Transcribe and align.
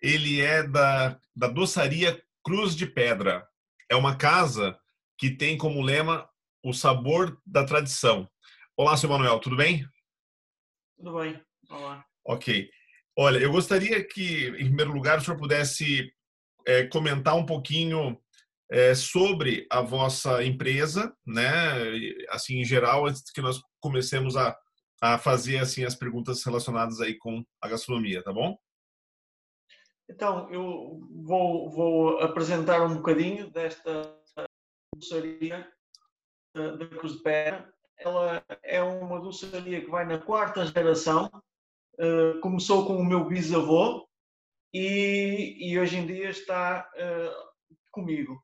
Ele 0.00 0.40
é 0.40 0.62
da, 0.62 1.18
da 1.34 1.48
doçaria 1.48 2.22
Cruz 2.44 2.74
de 2.74 2.86
Pedra. 2.86 3.46
É 3.90 3.96
uma 3.96 4.16
casa 4.16 4.78
que 5.18 5.30
tem 5.30 5.58
como 5.58 5.82
lema 5.82 6.28
o 6.64 6.72
sabor 6.72 7.40
da 7.46 7.64
tradição. 7.64 8.28
Olá, 8.76 8.96
senhor 8.96 9.12
Manuel, 9.12 9.40
tudo 9.40 9.56
bem? 9.56 9.86
Tudo 10.96 11.18
bem. 11.18 11.40
Olá. 11.70 12.04
Ok. 12.26 12.70
Olha, 13.16 13.38
eu 13.38 13.50
gostaria 13.50 14.06
que, 14.06 14.48
em 14.48 14.66
primeiro 14.66 14.92
lugar, 14.92 15.18
o 15.18 15.20
senhor 15.20 15.36
pudesse 15.36 16.12
é, 16.66 16.86
comentar 16.86 17.34
um 17.34 17.44
pouquinho 17.44 18.20
é, 18.70 18.94
sobre 18.94 19.66
a 19.70 19.80
vossa 19.80 20.44
empresa, 20.44 21.12
né? 21.26 21.48
Assim, 22.30 22.60
em 22.60 22.64
geral, 22.64 23.06
antes 23.06 23.22
que 23.32 23.40
nós 23.40 23.60
comecemos 23.80 24.36
a 24.36 24.56
a 25.00 25.18
fazer 25.18 25.58
assim 25.58 25.84
as 25.84 25.94
perguntas 25.94 26.42
relacionadas 26.44 27.00
aí 27.00 27.16
com 27.16 27.44
a 27.62 27.68
gastronomia, 27.68 28.22
tá 28.22 28.32
bom? 28.32 28.56
Então, 30.08 30.50
eu 30.50 31.00
vou, 31.24 31.70
vou 31.70 32.18
apresentar 32.20 32.82
um 32.82 32.96
bocadinho 32.96 33.50
desta 33.50 34.16
doçaria 34.94 35.70
da 36.54 36.86
Cruz 36.88 37.14
de 37.14 37.22
Pé. 37.22 37.68
Ela 37.98 38.42
é 38.62 38.82
uma 38.82 39.20
doçaria 39.20 39.80
que 39.80 39.90
vai 39.90 40.06
na 40.06 40.18
quarta 40.18 40.64
geração. 40.64 41.30
Uh, 41.98 42.40
começou 42.40 42.86
com 42.86 42.96
o 42.96 43.04
meu 43.04 43.24
bisavô 43.24 44.08
e, 44.72 45.56
e 45.58 45.78
hoje 45.78 45.96
em 45.96 46.06
dia 46.06 46.30
está 46.30 46.88
uh, 46.94 47.68
comigo. 47.90 48.42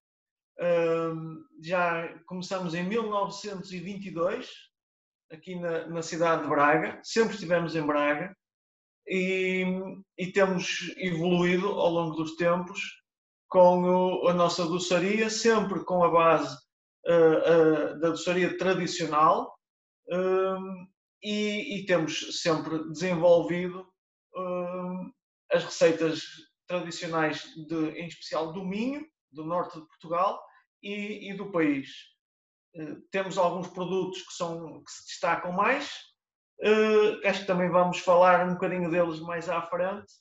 Uh, 0.58 1.44
já 1.62 2.08
começamos 2.26 2.74
em 2.74 2.82
1922 2.82 4.50
aqui 5.30 5.54
na, 5.56 5.86
na, 5.86 6.02
cidade 6.02 6.42
de 6.42 6.48
Braga, 6.48 7.00
sempre 7.02 7.34
estivemos 7.34 7.74
em 7.74 7.84
Braga 7.84 8.36
e, 9.06 9.64
e, 10.18 10.32
temos 10.32 10.94
evoluído 10.96 11.68
ao 11.68 11.90
longo 11.90 12.16
dos 12.16 12.36
tempos 12.36 12.80
com 13.48 13.82
o, 13.82 14.28
a 14.28 14.34
nossa 14.34 14.64
doçaria, 14.64 15.28
sempre 15.28 15.84
com 15.84 16.02
a 16.02 16.10
base 16.10 16.56
uh, 17.06 17.92
uh, 17.92 18.00
da 18.00 18.10
doçaria 18.10 18.56
tradicional 18.56 19.54
uh, 20.08 20.86
e, 21.22 21.78
e, 21.78 21.86
temos 21.86 22.40
sempre 22.40 22.90
desenvolvido 22.90 23.86
as 25.52 25.62
receitas 25.62 26.24
tradicionais, 26.66 27.42
de, 27.68 27.90
em 27.90 28.08
especial 28.08 28.52
do 28.52 28.64
Minho, 28.64 29.06
do 29.30 29.44
norte 29.44 29.78
de 29.78 29.86
Portugal 29.86 30.42
e, 30.82 31.30
e 31.30 31.34
do 31.34 31.52
país. 31.52 31.88
Eh, 32.74 32.96
temos 33.10 33.38
alguns 33.38 33.68
produtos 33.68 34.22
que, 34.22 34.32
são, 34.32 34.82
que 34.82 34.90
se 34.90 35.06
destacam 35.06 35.52
mais. 35.52 35.90
Uh, 36.62 37.26
acho 37.26 37.40
que 37.40 37.46
também 37.46 37.70
vamos 37.70 37.98
falar 37.98 38.46
um 38.46 38.54
bocadinho 38.54 38.90
deles 38.90 39.20
mais 39.20 39.48
à 39.48 39.62
frente. 39.62 40.12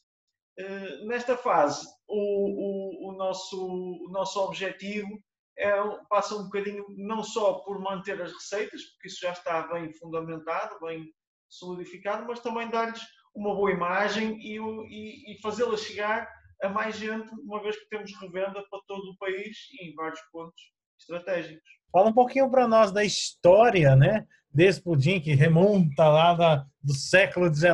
Uh, 0.60 1.08
nesta 1.08 1.38
fase, 1.38 1.88
o, 2.08 3.10
o, 3.10 3.10
o, 3.10 3.18
nosso, 3.18 3.66
o 3.66 4.10
nosso 4.12 4.40
objetivo 4.40 5.20
é, 5.58 5.72
passa 6.10 6.36
um 6.36 6.46
bocadinho 6.46 6.84
não 6.98 7.24
só 7.24 7.56
por 7.60 7.80
manter 7.80 8.20
as 8.22 8.32
receitas, 8.32 8.82
porque 8.84 9.08
isso 9.08 9.20
já 9.22 9.32
está 9.32 9.68
bem 9.68 9.94
fundamentado, 9.94 10.80
bem 10.82 11.06
solidificado, 11.48 12.26
mas 12.26 12.40
também 12.40 12.70
dar-lhes 12.70 13.02
uma 13.36 13.56
boa 13.56 13.72
imagem 13.72 14.38
e, 14.40 14.58
e, 14.58 15.34
e 15.34 15.42
fazê-las 15.42 15.82
chegar 15.82 16.28
a 16.62 16.70
mais 16.70 16.96
gente, 16.96 17.30
uma 17.42 17.62
vez 17.62 17.78
que 17.78 17.90
temos 17.90 18.12
revenda 18.20 18.64
para 18.70 18.80
todo 18.88 19.12
o 19.12 19.18
país 19.18 19.58
e 19.74 19.90
em 19.90 19.96
vários 19.96 20.22
pontos 20.32 20.62
estratégicos. 21.00 21.64
Fala 21.92 22.10
um 22.10 22.14
pouquinho 22.14 22.50
para 22.50 22.68
nós 22.68 22.92
da 22.92 23.04
história, 23.04 23.96
né? 23.96 24.26
Desse 24.54 24.82
pudim 24.82 25.20
que 25.20 25.34
remonta 25.34 26.08
lá 26.08 26.34
da, 26.34 26.66
do 26.82 26.94
século 26.94 27.54
XIX. 27.54 27.74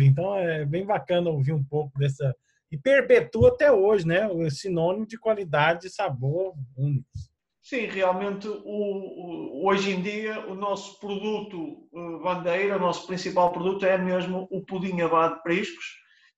Então 0.00 0.36
é 0.36 0.64
bem 0.64 0.86
bacana 0.86 1.30
ouvir 1.30 1.52
um 1.52 1.62
pouco 1.62 1.98
dessa. 1.98 2.34
E 2.70 2.78
perpetua 2.78 3.48
até 3.48 3.70
hoje, 3.70 4.06
né? 4.06 4.26
O 4.26 4.50
sinônimo 4.50 5.06
de 5.06 5.18
qualidade 5.18 5.86
e 5.86 5.90
sabor 5.90 6.54
únicos. 6.76 7.30
Sim, 7.62 7.86
realmente, 7.86 8.46
o, 8.46 8.54
o, 8.64 9.66
hoje 9.66 9.92
em 9.92 10.02
dia, 10.02 10.46
o 10.48 10.54
nosso 10.54 10.98
produto 10.98 11.88
uh, 11.92 12.22
bandeira, 12.22 12.76
o 12.76 12.80
nosso 12.80 13.06
principal 13.06 13.52
produto 13.52 13.86
é 13.86 13.96
mesmo 13.96 14.46
o 14.50 14.62
pudim 14.62 15.00
abade 15.00 15.36
de 15.36 15.42
priscos. 15.42 15.84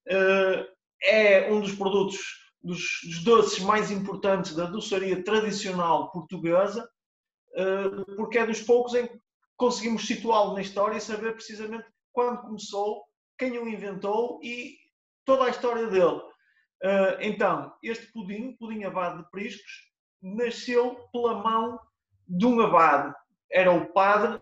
Uh, 0.08 0.66
é 1.02 1.50
um 1.50 1.60
dos 1.60 1.74
produtos 1.74 2.18
dos, 2.62 3.00
dos 3.04 3.22
doces 3.22 3.60
mais 3.60 3.90
importantes 3.90 4.54
da 4.54 4.66
doçaria 4.66 5.22
tradicional 5.22 6.10
portuguesa, 6.10 6.88
eh, 7.54 8.14
porque 8.16 8.38
é 8.38 8.46
dos 8.46 8.60
poucos 8.60 8.94
em 8.94 9.06
que 9.06 9.18
conseguimos 9.56 10.06
situá-lo 10.06 10.54
na 10.54 10.60
história 10.60 10.96
e 10.96 11.00
saber 11.00 11.32
precisamente 11.32 11.86
quando 12.12 12.42
começou, 12.42 13.04
quem 13.38 13.58
o 13.58 13.68
inventou 13.68 14.40
e 14.42 14.78
toda 15.24 15.44
a 15.44 15.50
história 15.50 15.86
dele. 15.88 16.20
Eh, 16.82 17.18
então, 17.22 17.74
este 17.82 18.10
pudim, 18.12 18.56
pudim 18.56 18.84
abade 18.84 19.18
de 19.18 19.30
priscos, 19.30 19.90
nasceu 20.22 21.08
pela 21.12 21.42
mão 21.42 21.78
de 22.26 22.46
um 22.46 22.60
abade. 22.60 23.14
Era 23.50 23.70
o 23.70 23.92
padre 23.92 24.40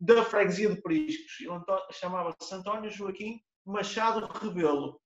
da 0.00 0.24
freguesia 0.24 0.74
de 0.74 0.80
Priscos. 0.82 1.40
Ele 1.40 1.60
chamava-se 1.92 2.54
António 2.54 2.90
Joaquim 2.90 3.40
Machado 3.64 4.26
Rebelo. 4.26 5.00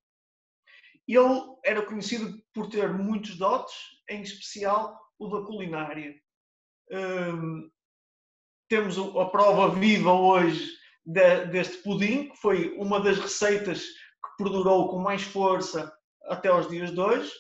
Ele 1.07 1.57
era 1.65 1.85
conhecido 1.85 2.43
por 2.53 2.69
ter 2.69 2.93
muitos 2.93 3.37
dotes, 3.37 3.75
em 4.09 4.23
especial 4.23 4.99
o 5.19 5.29
da 5.29 5.47
culinária. 5.47 6.15
Um, 6.91 7.71
temos 8.69 8.99
a 8.99 9.25
prova 9.27 9.75
viva 9.75 10.13
hoje 10.13 10.73
de, 11.05 11.47
deste 11.47 11.79
pudim, 11.79 12.29
que 12.29 12.37
foi 12.37 12.75
uma 12.77 13.01
das 13.01 13.19
receitas 13.19 13.83
que 13.83 14.45
perdurou 14.45 14.89
com 14.89 14.99
mais 14.99 15.23
força 15.23 15.93
até 16.25 16.49
aos 16.49 16.69
dias 16.69 16.91
de 16.91 17.01
hoje. 17.01 17.33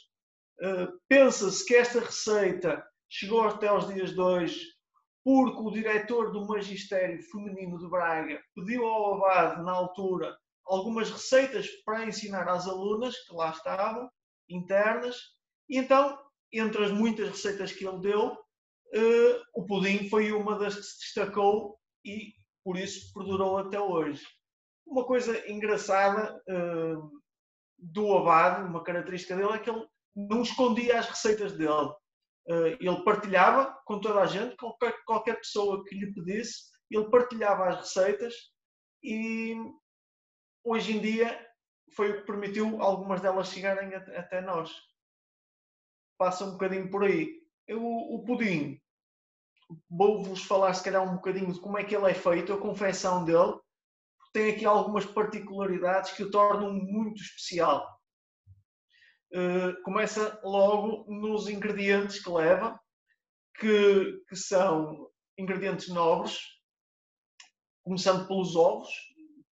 Uh, 0.60 0.98
Pensa-se 1.08 1.64
que 1.64 1.74
esta 1.74 2.00
receita 2.00 2.84
chegou 3.08 3.42
até 3.42 3.68
aos 3.68 3.86
dias 3.92 4.12
de 4.12 4.20
hoje 4.20 4.78
porque 5.24 5.60
o 5.60 5.70
diretor 5.70 6.32
do 6.32 6.46
Magistério 6.46 7.22
Feminino 7.22 7.78
de 7.78 7.86
Braga 7.86 8.40
pediu 8.54 8.86
ao 8.86 9.14
abade, 9.14 9.62
na 9.62 9.72
altura, 9.72 10.34
algumas 10.64 11.10
receitas 11.10 11.68
para 11.84 12.06
ensinar 12.06 12.48
às 12.48 12.66
alunas 12.66 13.14
que 13.26 13.34
lá 13.34 13.50
estavam, 13.50 14.10
internas, 14.48 15.16
e 15.68 15.76
então, 15.76 16.18
entre 16.50 16.82
as 16.82 16.90
muitas 16.90 17.28
receitas 17.28 17.72
que 17.72 17.86
ele 17.86 17.98
deu, 17.98 18.38
uh, 18.94 19.42
o 19.54 19.64
pudim 19.64 20.08
foi 20.08 20.32
uma 20.32 20.58
das 20.58 20.74
que 20.74 20.82
se 20.82 20.98
destacou 21.00 21.78
e 22.04 22.32
por 22.64 22.76
isso 22.76 23.12
perdurou 23.12 23.58
até 23.58 23.80
hoje. 23.80 24.24
Uma 24.86 25.04
coisa 25.04 25.50
engraçada 25.50 26.40
uh, 26.48 27.10
do 27.78 28.16
Abade, 28.16 28.68
uma 28.68 28.82
característica 28.82 29.36
dele, 29.36 29.52
é 29.52 29.58
que 29.58 29.70
ele 29.70 29.86
não 30.14 30.42
escondia 30.42 30.98
as 30.98 31.06
receitas 31.06 31.52
dele. 31.52 31.92
Uh, 32.48 32.76
ele 32.80 33.04
partilhava 33.04 33.78
com 33.84 34.00
toda 34.00 34.20
a 34.20 34.26
gente, 34.26 34.56
qualquer, 34.56 34.94
qualquer 35.04 35.36
pessoa 35.36 35.84
que 35.84 35.94
lhe 35.94 36.12
pedisse, 36.12 36.70
ele 36.90 37.10
partilhava 37.10 37.68
as 37.68 37.78
receitas 37.80 38.34
e 39.02 39.54
hoje 40.64 40.96
em 40.96 41.00
dia 41.00 41.46
foi 41.94 42.10
o 42.10 42.16
que 42.18 42.26
permitiu 42.26 42.80
algumas 42.82 43.20
delas 43.20 43.48
chegarem 43.48 43.94
até 43.94 44.40
nós. 44.40 44.74
Passa 46.18 46.44
um 46.44 46.52
bocadinho 46.52 46.90
por 46.90 47.04
aí. 47.04 47.38
Eu, 47.68 47.84
o 47.84 48.24
pudim, 48.24 48.80
vou-vos 49.90 50.42
falar 50.44 50.72
se 50.72 50.82
calhar 50.82 51.02
um 51.02 51.16
bocadinho 51.16 51.52
de 51.52 51.60
como 51.60 51.78
é 51.78 51.84
que 51.84 51.94
ele 51.94 52.10
é 52.10 52.14
feito, 52.14 52.50
a 52.50 52.58
confecção 52.58 53.26
dele, 53.26 53.60
tem 54.32 54.50
aqui 54.50 54.64
algumas 54.64 55.04
particularidades 55.04 56.12
que 56.12 56.22
o 56.22 56.30
tornam 56.30 56.72
muito 56.72 57.20
especial. 57.20 57.86
Uh, 59.34 59.82
começa 59.82 60.40
logo 60.42 61.04
nos 61.12 61.46
ingredientes 61.48 62.22
que 62.22 62.30
leva, 62.30 62.80
que, 63.60 64.24
que 64.26 64.36
são 64.36 65.10
ingredientes 65.36 65.88
nobres, 65.88 66.40
começando 67.84 68.26
pelos 68.26 68.56
ovos, 68.56 68.88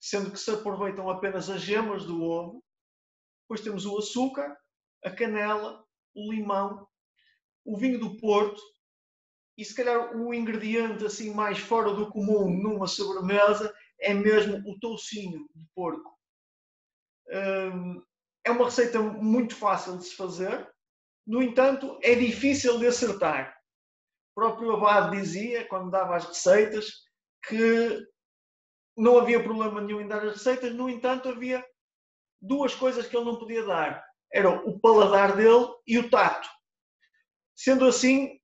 sendo 0.01 0.31
que 0.31 0.39
se 0.39 0.51
aproveitam 0.51 1.11
apenas 1.11 1.51
as 1.51 1.61
gemas 1.61 2.07
do 2.07 2.23
ovo. 2.23 2.65
Depois 3.43 3.61
temos 3.61 3.85
o 3.85 3.99
açúcar, 3.99 4.57
a 5.05 5.11
canela, 5.11 5.85
o 6.15 6.33
limão, 6.33 6.89
o 7.67 7.77
vinho 7.77 7.99
do 7.99 8.17
Porto 8.17 8.63
e 9.59 9.65
se 9.65 9.75
calhar 9.75 10.17
o 10.17 10.33
ingrediente 10.33 11.05
assim 11.05 11.35
mais 11.35 11.59
fora 11.59 11.93
do 11.93 12.11
comum 12.11 12.51
numa 12.51 12.87
sobremesa 12.87 13.75
é 13.99 14.15
mesmo 14.15 14.63
o 14.71 14.79
toucinho 14.79 15.49
de 15.55 15.67
porco. 15.75 16.17
Hum, 17.29 18.03
é 18.45 18.51
uma 18.51 18.67
receita 18.67 19.01
muito 19.01 19.57
fácil 19.57 19.99
de 19.99 20.05
se 20.05 20.15
fazer, 20.15 20.71
no 21.27 21.43
entanto, 21.43 21.99
é 22.03 22.15
difícil 22.15 22.79
de 22.79 22.87
acertar. 22.87 23.57
O 24.31 24.41
próprio 24.41 24.73
Abad 24.77 25.11
dizia, 25.11 25.67
quando 25.67 25.91
dava 25.91 26.15
as 26.15 26.25
receitas, 26.25 26.87
que 27.49 28.07
não 28.97 29.19
havia 29.19 29.43
problema 29.43 29.81
nenhum 29.81 30.01
em 30.01 30.07
dar 30.07 30.25
as 30.25 30.35
receitas, 30.35 30.73
no 30.73 30.89
entanto, 30.89 31.29
havia 31.29 31.67
duas 32.41 32.75
coisas 32.75 33.07
que 33.07 33.17
ele 33.17 33.25
não 33.25 33.39
podia 33.39 33.65
dar. 33.65 34.05
Era 34.33 34.51
o 34.51 34.79
paladar 34.79 35.37
dele 35.37 35.67
e 35.87 35.99
o 35.99 36.09
tato. 36.09 36.49
Sendo 37.57 37.87
assim, 37.87 38.39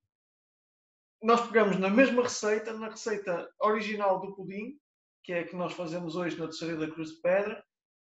nós 1.21 1.45
pegamos 1.47 1.77
na 1.77 1.89
mesma 1.89 2.23
receita, 2.23 2.73
na 2.73 2.89
receita 2.89 3.49
original 3.61 4.19
do 4.19 4.35
pudim, 4.35 4.77
que 5.23 5.31
é 5.31 5.39
a 5.39 5.47
que 5.47 5.55
nós 5.55 5.73
fazemos 5.73 6.15
hoje 6.15 6.37
na 6.37 6.47
Terceira 6.47 6.75
da 6.75 6.91
Cruz 6.91 7.11
de 7.11 7.21
Pedra, 7.21 7.63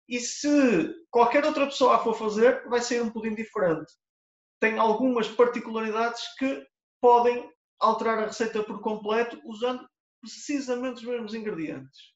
e 0.09 0.19
se 0.19 0.95
qualquer 1.11 1.45
outra 1.45 1.67
pessoa 1.67 1.97
a 1.97 1.99
for 1.99 2.15
fazer, 2.15 2.67
vai 2.69 2.81
ser 2.81 3.03
um 3.03 3.11
pudim 3.11 3.35
diferente. 3.35 3.93
Tem 4.59 4.79
algumas 4.79 5.29
particularidades 5.29 6.23
que 6.39 6.67
podem 7.01 7.53
alterar 7.79 8.19
a 8.19 8.27
receita 8.27 8.63
por 8.63 8.81
completo 8.81 9.41
usando 9.45 9.87
precisamente 10.21 10.97
os 10.97 11.05
mesmos 11.05 11.35
ingredientes. 11.35 12.15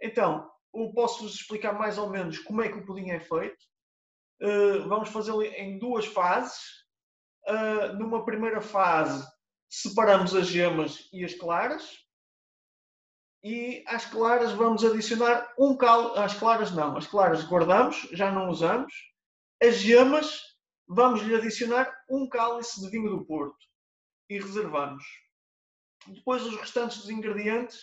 Então, 0.00 0.50
eu 0.74 0.92
posso-vos 0.92 1.34
explicar 1.34 1.74
mais 1.74 1.98
ou 1.98 2.08
menos 2.08 2.38
como 2.38 2.62
é 2.62 2.68
que 2.70 2.78
o 2.78 2.84
pudim 2.84 3.10
é 3.10 3.20
feito. 3.20 3.64
Uh, 4.40 4.88
vamos 4.88 5.10
fazê-lo 5.10 5.42
em 5.42 5.78
duas 5.78 6.06
fases. 6.06 6.81
Uh, 7.52 7.92
numa 7.98 8.24
primeira 8.24 8.62
fase, 8.62 9.22
separamos 9.68 10.34
as 10.34 10.46
gemas 10.46 11.06
e 11.12 11.22
as 11.22 11.34
claras 11.34 12.02
e 13.44 13.84
às 13.86 14.06
claras 14.06 14.52
vamos 14.52 14.82
adicionar 14.82 15.52
um 15.58 15.76
cal. 15.76 16.16
Às 16.16 16.32
claras 16.32 16.70
não, 16.70 16.96
as 16.96 17.06
claras 17.06 17.44
guardamos, 17.44 18.08
já 18.12 18.30
não 18.30 18.48
usamos. 18.48 18.94
As 19.62 19.76
gemas 19.76 20.40
vamos 20.88 21.20
lhe 21.20 21.34
adicionar 21.34 21.92
um 22.08 22.26
cálice 22.26 22.80
de 22.80 22.88
vinho 22.88 23.10
do 23.10 23.24
Porto 23.24 23.66
e 24.30 24.38
reservamos. 24.38 25.04
Depois 26.06 26.42
os 26.46 26.56
restantes 26.56 26.98
dos 26.98 27.10
ingredientes 27.10 27.82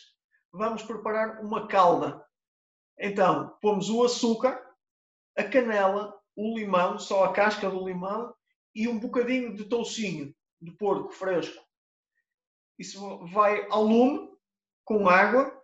vamos 0.51 0.81
preparar 0.81 1.44
uma 1.44 1.68
calda. 1.68 2.25
Então, 2.98 3.56
pomos 3.62 3.88
o 3.89 4.04
açúcar, 4.04 4.60
a 5.38 5.44
canela, 5.44 6.18
o 6.36 6.57
limão, 6.57 6.98
só 6.98 7.24
a 7.25 7.33
casca 7.33 7.69
do 7.69 7.86
limão 7.86 8.33
e 8.74 8.88
um 8.88 9.00
bocadinho 9.00 9.56
de 9.56 9.66
toucinho 9.66 10.33
de 10.62 10.71
porco 10.71 11.12
fresco. 11.12 11.63
Isso 12.77 13.25
vai 13.27 13.68
ao 13.69 13.83
lume 13.83 14.30
com 14.86 15.10
água 15.10 15.62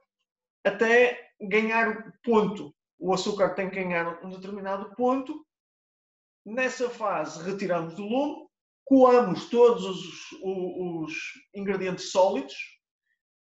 até 0.64 1.34
ganhar 1.40 2.14
ponto. 2.24 2.76
O 2.98 3.14
açúcar 3.14 3.56
tem 3.56 3.70
que 3.70 3.76
ganhar 3.76 4.24
um 4.24 4.30
determinado 4.30 4.94
ponto. 4.96 5.46
Nessa 6.46 6.90
fase, 6.90 7.44
retiramos 7.44 7.96
do 7.96 8.04
lume, 8.04 8.48
coamos 8.84 9.50
todos 9.50 9.84
os, 9.84 10.32
os, 10.34 11.12
os 11.12 11.14
ingredientes 11.54 12.12
sólidos 12.12 12.54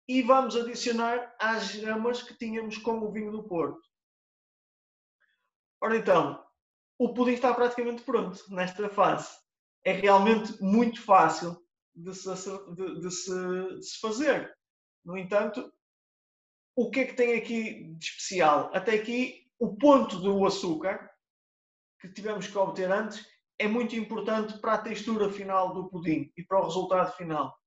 e 0.08 0.22
vamos 0.22 0.56
adicionar 0.56 1.36
às 1.40 1.70
gemas 1.70 2.22
que 2.22 2.38
tínhamos 2.38 2.78
com 2.78 3.00
o 3.00 3.12
vinho 3.12 3.32
do 3.32 3.44
Porto. 3.44 3.82
Ora 5.82 5.98
então, 5.98 6.45
o 6.98 7.14
pudim 7.14 7.34
está 7.34 7.54
praticamente 7.54 8.04
pronto 8.04 8.44
nesta 8.50 8.90
fase. 8.90 9.30
É 9.84 9.92
realmente 9.92 10.62
muito 10.62 11.02
fácil 11.02 11.62
de 11.94 12.14
se, 12.14 12.30
de, 12.74 13.00
de 13.02 13.12
se, 13.12 13.76
de 13.78 13.84
se 13.84 14.00
fazer. 14.00 14.56
No 15.04 15.18
entanto, 15.18 15.72
o 16.76 16.90
que 16.90 17.02
é 17.02 17.06
que 17.06 17.14
tem 17.14 17.36
aqui 17.36 17.94
de 17.94 18.06
especial? 18.06 18.70
Até 18.74 18.96
aqui, 18.96 19.48
o 19.60 19.76
ponto 19.78 20.18
do 20.18 20.46
açúcar 20.46 21.10
que 22.00 22.10
tivemos 22.10 22.48
que 22.48 22.58
obter 22.58 22.92
antes 22.92 23.26
é 23.58 23.68
muito 23.68 23.96
importante 23.96 24.60
para 24.60 24.74
a 24.74 24.82
textura 24.82 25.32
final 25.32 25.74
do 25.74 25.90
pudim 25.90 26.32
e 26.36 26.44
para 26.44 26.60
o 26.60 26.66
resultado 26.66 27.16
final. 27.16 27.58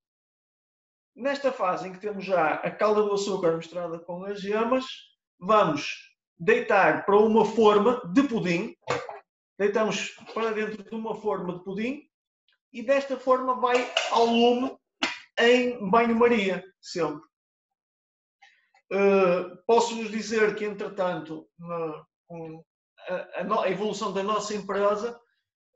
Nesta 1.16 1.50
fase 1.50 1.88
em 1.88 1.92
que 1.92 1.98
temos 1.98 2.24
já 2.24 2.54
a 2.54 2.70
calda 2.70 3.02
do 3.02 3.14
açúcar 3.14 3.56
misturada 3.56 3.98
com 3.98 4.24
as 4.24 4.40
gemas, 4.40 4.84
vamos 5.38 6.14
deitar 6.38 7.04
para 7.04 7.16
uma 7.16 7.44
forma 7.44 8.00
de 8.12 8.22
pudim. 8.22 8.76
Deitamos 9.58 10.10
para 10.32 10.52
dentro 10.52 10.84
de 10.84 10.94
uma 10.94 11.14
forma 11.20 11.58
de 11.58 11.64
pudim 11.64 12.08
e 12.72 12.82
desta 12.82 13.18
forma 13.18 13.60
vai 13.60 13.76
ao 14.10 14.26
lume 14.26 14.76
em 15.38 15.90
banho-maria, 15.90 16.64
sempre. 16.80 17.26
Uh, 18.92 19.56
Posso-vos 19.66 20.10
dizer 20.10 20.54
que, 20.54 20.64
entretanto, 20.64 21.48
na, 21.58 22.06
a, 23.08 23.14
a, 23.42 23.62
a, 23.64 23.70
evolução 23.70 24.12
da 24.12 24.22
nossa 24.22 24.54
empresa, 24.54 25.20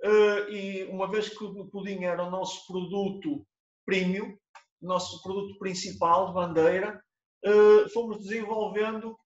uh, 0.05 0.51
e 0.51 0.85
uma 0.85 1.11
vez 1.11 1.29
que 1.29 1.45
o 1.45 1.67
pudim 1.67 2.05
era 2.05 2.23
o 2.25 2.31
nosso 2.31 2.67
produto 2.67 3.47
premium, 3.85 4.37
nosso 4.81 5.23
produto 5.23 5.59
principal 5.59 6.29
de 6.29 6.35
bandeira, 6.35 7.03
uh, 7.45 7.89
fomos 7.91 8.19
desenvolvendo 8.19 9.19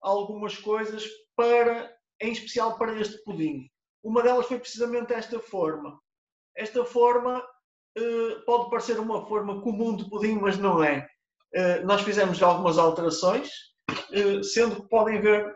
algumas 0.00 0.56
coisas 0.56 1.06
para, 1.36 1.94
em 2.20 2.32
especial 2.32 2.76
para 2.76 2.98
este 3.00 3.22
pudim. 3.24 3.70
Uma 4.02 4.22
delas 4.22 4.46
foi 4.46 4.58
precisamente 4.58 5.12
esta 5.12 5.38
forma. 5.40 6.00
Esta 6.56 6.84
forma 6.84 7.42
pode 8.46 8.70
parecer 8.70 8.98
uma 8.98 9.26
forma 9.26 9.60
comum 9.60 9.96
de 9.96 10.08
pudim, 10.08 10.34
mas 10.34 10.56
não 10.56 10.82
é. 10.82 11.08
Eh, 11.52 11.80
nós 11.82 12.02
fizemos 12.02 12.42
algumas 12.42 12.78
alterações, 12.78 13.50
eh, 14.12 14.42
sendo 14.42 14.76
que 14.76 14.88
podem 14.88 15.20
ver, 15.20 15.52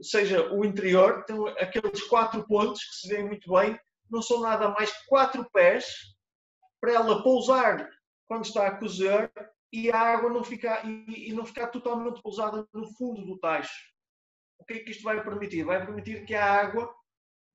seja 0.00 0.50
o 0.52 0.64
interior, 0.64 1.24
tem 1.24 1.36
aqueles 1.60 2.02
quatro 2.04 2.46
pontos 2.46 2.82
que 2.82 2.96
se 2.96 3.08
veem 3.08 3.26
muito 3.26 3.52
bem, 3.52 3.78
não 4.10 4.22
são 4.22 4.40
nada 4.40 4.68
mais 4.68 4.90
que 4.90 5.06
quatro 5.06 5.48
pés 5.52 5.84
para 6.80 6.92
ela 6.92 7.22
pousar 7.22 7.88
quando 8.26 8.44
está 8.44 8.66
a 8.66 8.76
cozer 8.76 9.30
e 9.72 9.90
a 9.90 9.98
água 9.98 10.30
não 10.30 10.42
ficar, 10.42 10.84
e, 10.86 11.32
não 11.32 11.44
ficar 11.44 11.66
totalmente 11.68 12.22
pousada 12.22 12.66
no 12.72 12.86
fundo 12.94 13.24
do 13.26 13.38
tacho. 13.38 13.74
O 14.58 14.64
que 14.64 14.74
é 14.74 14.78
que 14.78 14.90
isto 14.90 15.02
vai 15.02 15.22
permitir? 15.22 15.64
Vai 15.64 15.84
permitir 15.84 16.24
que 16.24 16.34
a 16.34 16.60
água 16.60 16.92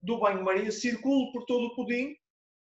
do 0.02 0.18
banho-maria 0.18 0.72
circule 0.72 1.30
por 1.32 1.44
todo 1.44 1.66
o 1.66 1.74
pudim, 1.74 2.14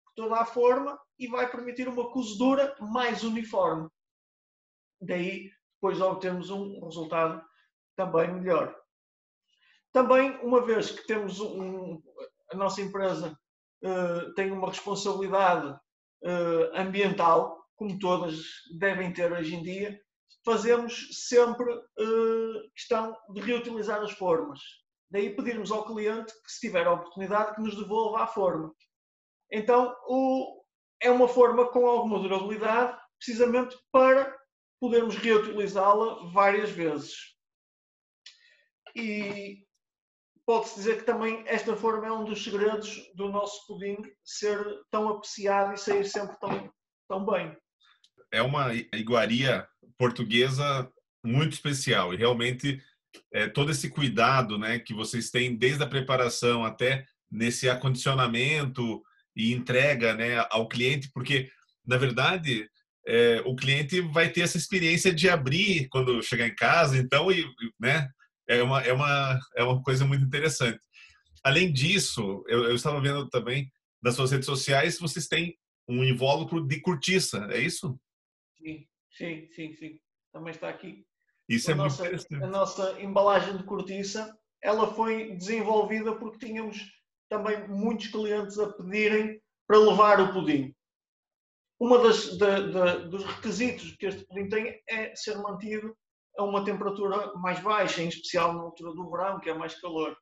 por 0.05 0.15
toda 0.15 0.41
a 0.41 0.45
forma, 0.45 0.99
e 1.19 1.29
vai 1.29 1.51
permitir 1.51 1.89
uma 1.89 2.11
cozedura 2.11 2.75
mais 2.81 3.23
uniforme 3.23 3.89
daí 5.01 5.51
depois 5.75 6.01
obtemos 6.01 6.51
um 6.51 6.85
resultado 6.85 7.43
também 7.97 8.33
melhor. 8.33 8.75
Também, 9.93 10.37
uma 10.43 10.65
vez 10.65 10.91
que 10.91 11.07
temos 11.07 11.41
um, 11.41 12.01
a 12.53 12.57
nossa 12.57 12.81
empresa 12.81 13.37
uh, 13.85 14.35
tem 14.35 14.51
uma 14.51 14.69
responsabilidade 14.69 15.69
uh, 15.69 16.75
ambiental, 16.75 17.65
como 17.77 17.99
todas 17.99 18.43
devem 18.79 19.13
ter 19.13 19.33
hoje 19.33 19.55
em 19.55 19.63
dia, 19.63 20.01
fazemos 20.45 21.27
sempre 21.29 21.73
uh, 21.73 22.71
questão 22.75 23.17
de 23.33 23.41
reutilizar 23.41 24.03
as 24.03 24.13
formas. 24.13 24.61
Daí 25.11 25.35
pedirmos 25.35 25.71
ao 25.71 25.87
cliente 25.87 26.33
que, 26.45 26.53
se 26.53 26.61
tiver 26.61 26.87
a 26.87 26.93
oportunidade, 26.93 27.55
que 27.55 27.63
nos 27.63 27.77
devolva 27.77 28.23
a 28.23 28.27
forma. 28.27 28.75
Então, 29.51 29.95
o, 30.07 30.63
é 31.01 31.11
uma 31.11 31.29
forma 31.29 31.67
com 31.69 31.87
alguma 31.87 32.19
durabilidade, 32.19 32.99
precisamente 33.19 33.77
para 33.91 34.37
podemos 34.81 35.17
reutilizá-la 35.17 36.31
várias 36.31 36.71
vezes. 36.71 37.15
E 38.95 39.67
pode-se 40.47 40.77
dizer 40.77 40.99
que 40.99 41.05
também 41.05 41.43
esta 41.47 41.77
forma 41.77 42.07
é 42.07 42.13
um 42.13 42.25
dos 42.25 42.43
segredos 42.43 43.03
do 43.15 43.29
nosso 43.29 43.67
pudim 43.67 43.97
ser 44.25 44.59
tão 44.91 45.09
apreciado 45.09 45.75
e 45.75 45.79
sair 45.79 46.05
sempre 46.05 46.39
tão, 46.39 46.73
tão 47.09 47.27
bem. 47.27 47.57
É 48.33 48.43
uma 48.43 48.75
iguaria 48.75 49.69
portuguesa 49.97 50.91
muito 51.25 51.53
especial 51.53 52.15
e 52.15 52.17
realmente 52.17 52.83
é, 53.33 53.49
todo 53.49 53.71
esse 53.71 53.89
cuidado 53.89 54.59
né, 54.59 54.79
que 54.79 54.95
vocês 54.95 55.31
têm 55.31 55.57
desde 55.57 55.83
a 55.83 55.87
preparação 55.87 56.65
até 56.65 57.05
nesse 57.31 57.69
acondicionamento 57.69 59.03
e 59.37 59.53
entrega 59.53 60.15
né, 60.15 60.45
ao 60.51 60.69
cliente, 60.69 61.11
porque 61.13 61.51
na 61.87 61.97
verdade 61.97 62.69
é, 63.07 63.43
o 63.47 63.55
cliente 63.55 64.01
vai 64.01 64.31
ter 64.31 64.43
essa 64.43 64.59
experiência 64.59 65.13
de 65.13 65.29
abrir 65.29 65.89
quando 65.89 66.23
chegar 66.23 66.47
em 66.47 66.55
casa, 66.55 66.99
então, 66.99 67.31
e, 67.33 67.45
né, 67.81 68.09
é 68.47 68.63
uma, 68.63 68.83
é, 68.83 68.93
uma, 68.93 69.39
é 69.57 69.63
uma 69.63 69.83
coisa 69.83 70.05
muito 70.05 70.25
interessante. 70.25 70.81
Além 71.43 71.73
disso, 71.73 72.45
eu, 72.49 72.65
eu 72.65 72.75
estava 72.75 73.01
vendo 73.01 73.29
também 73.29 73.71
nas 74.03 74.15
suas 74.15 74.31
redes 74.31 74.47
sociais, 74.47 74.99
vocês 74.99 75.27
têm 75.27 75.57
um 75.89 76.05
invólucro 76.05 76.67
de 76.67 76.81
cortiça, 76.81 77.49
é 77.51 77.61
isso? 77.61 77.99
Sim, 78.59 78.87
sim, 79.11 79.49
sim, 79.49 79.73
sim. 79.73 80.01
Também 80.33 80.51
está 80.51 80.69
aqui. 80.69 81.07
Isso 81.49 81.71
a 81.71 81.75
é 81.75 81.77
nossa, 81.77 82.03
muito 82.03 82.15
interessante. 82.15 82.45
A 82.45 82.47
nossa 82.47 83.01
embalagem 83.01 83.57
de 83.57 83.65
cortiça, 83.65 84.39
ela 84.63 84.93
foi 84.95 85.35
desenvolvida 85.37 86.15
porque 86.17 86.47
tínhamos 86.47 86.79
também 87.29 87.67
muitos 87.69 88.09
clientes 88.09 88.59
a 88.59 88.73
pedirem 88.73 89.41
para 89.67 89.79
levar 89.79 90.21
o 90.21 90.33
pudim. 90.33 90.75
Uma 91.81 91.99
das 91.99 92.37
dos 93.09 93.25
requisitos 93.25 93.95
que 93.97 94.07
este 94.07 94.27
pudim 94.27 94.49
tem 94.49 94.83
é 94.89 95.15
ser 95.15 95.39
mantido 95.39 95.97
a 96.37 96.43
uma 96.45 96.65
temperatura 96.65 97.33
mais 97.35 97.61
baixa, 97.61 98.03
em 98.03 98.09
especial 98.09 98.53
na 98.53 98.63
altura 98.63 98.93
do 98.93 99.11
verão, 99.11 99.41
que 99.41 99.51
é 99.51 99.55
mais 99.55 99.81
calor. 99.81 100.17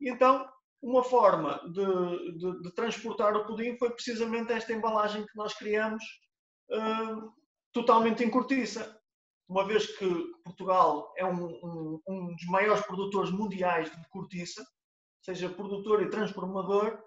E 0.00 0.10
então 0.10 0.48
uma 0.82 1.02
forma 1.02 1.60
de, 1.72 2.38
de, 2.38 2.62
de, 2.62 2.74
transportar 2.74 3.34
o 3.34 3.46
pudim 3.46 3.76
foi 3.78 3.90
precisamente 3.90 4.52
esta 4.52 4.72
embalagem 4.72 5.24
que 5.24 5.34
nós 5.34 5.54
criamos, 5.54 6.04
uh, 6.70 7.32
totalmente 7.72 8.22
em 8.22 8.28
cortiça. 8.28 9.00
Uma 9.48 9.66
vez 9.66 9.86
que 9.98 10.08
Portugal 10.42 11.12
é 11.16 11.24
um, 11.24 11.46
um, 11.46 12.00
um, 12.08 12.34
dos 12.34 12.46
maiores 12.46 12.84
produtores 12.86 13.30
mundiais 13.30 13.90
de 13.90 14.08
cortiça, 14.08 14.64
seja 15.22 15.48
produtor 15.48 16.02
e 16.02 16.10
transformador, 16.10 16.98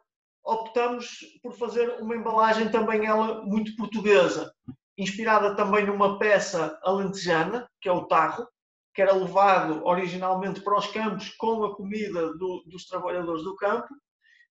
optamos 0.43 1.19
por 1.41 1.53
fazer 1.53 2.01
uma 2.01 2.15
embalagem 2.15 2.69
também 2.69 3.05
ela 3.05 3.41
muito 3.43 3.75
portuguesa, 3.75 4.53
inspirada 4.97 5.55
também 5.55 5.85
numa 5.85 6.17
peça 6.19 6.79
alentejana, 6.83 7.67
que 7.81 7.89
é 7.89 7.91
o 7.91 8.05
tarro, 8.05 8.47
que 8.93 9.01
era 9.01 9.13
levado 9.13 9.85
originalmente 9.85 10.61
para 10.61 10.77
os 10.77 10.87
campos 10.87 11.29
com 11.37 11.63
a 11.63 11.75
comida 11.75 12.33
do, 12.33 12.63
dos 12.65 12.85
trabalhadores 12.85 13.43
do 13.43 13.55
campo. 13.55 13.87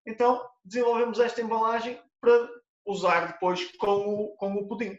Então, 0.07 0.40
desenvolvemos 0.64 1.19
esta 1.19 1.40
embalagem 1.40 2.00
para 2.21 2.49
usar 2.87 3.33
depois 3.33 3.76
com 3.76 4.07
o, 4.07 4.37
com 4.37 4.55
o 4.55 4.69
pudim. 4.69 4.97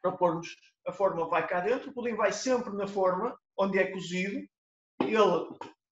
Para 0.00 0.12
pormos 0.12 0.54
a 0.86 0.92
forma 0.92 1.26
vai 1.28 1.46
cá 1.46 1.60
dentro, 1.60 1.90
o 1.90 1.94
pudim 1.94 2.14
vai 2.14 2.32
sempre 2.32 2.72
na 2.74 2.86
forma 2.86 3.38
onde 3.56 3.78
é 3.78 3.90
cozido, 3.90 4.46
ele 5.00 5.48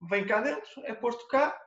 vem 0.10 0.26
cá 0.26 0.42
dentro, 0.42 0.70
é 0.84 0.94
posto 0.94 1.28
cá 1.28 1.60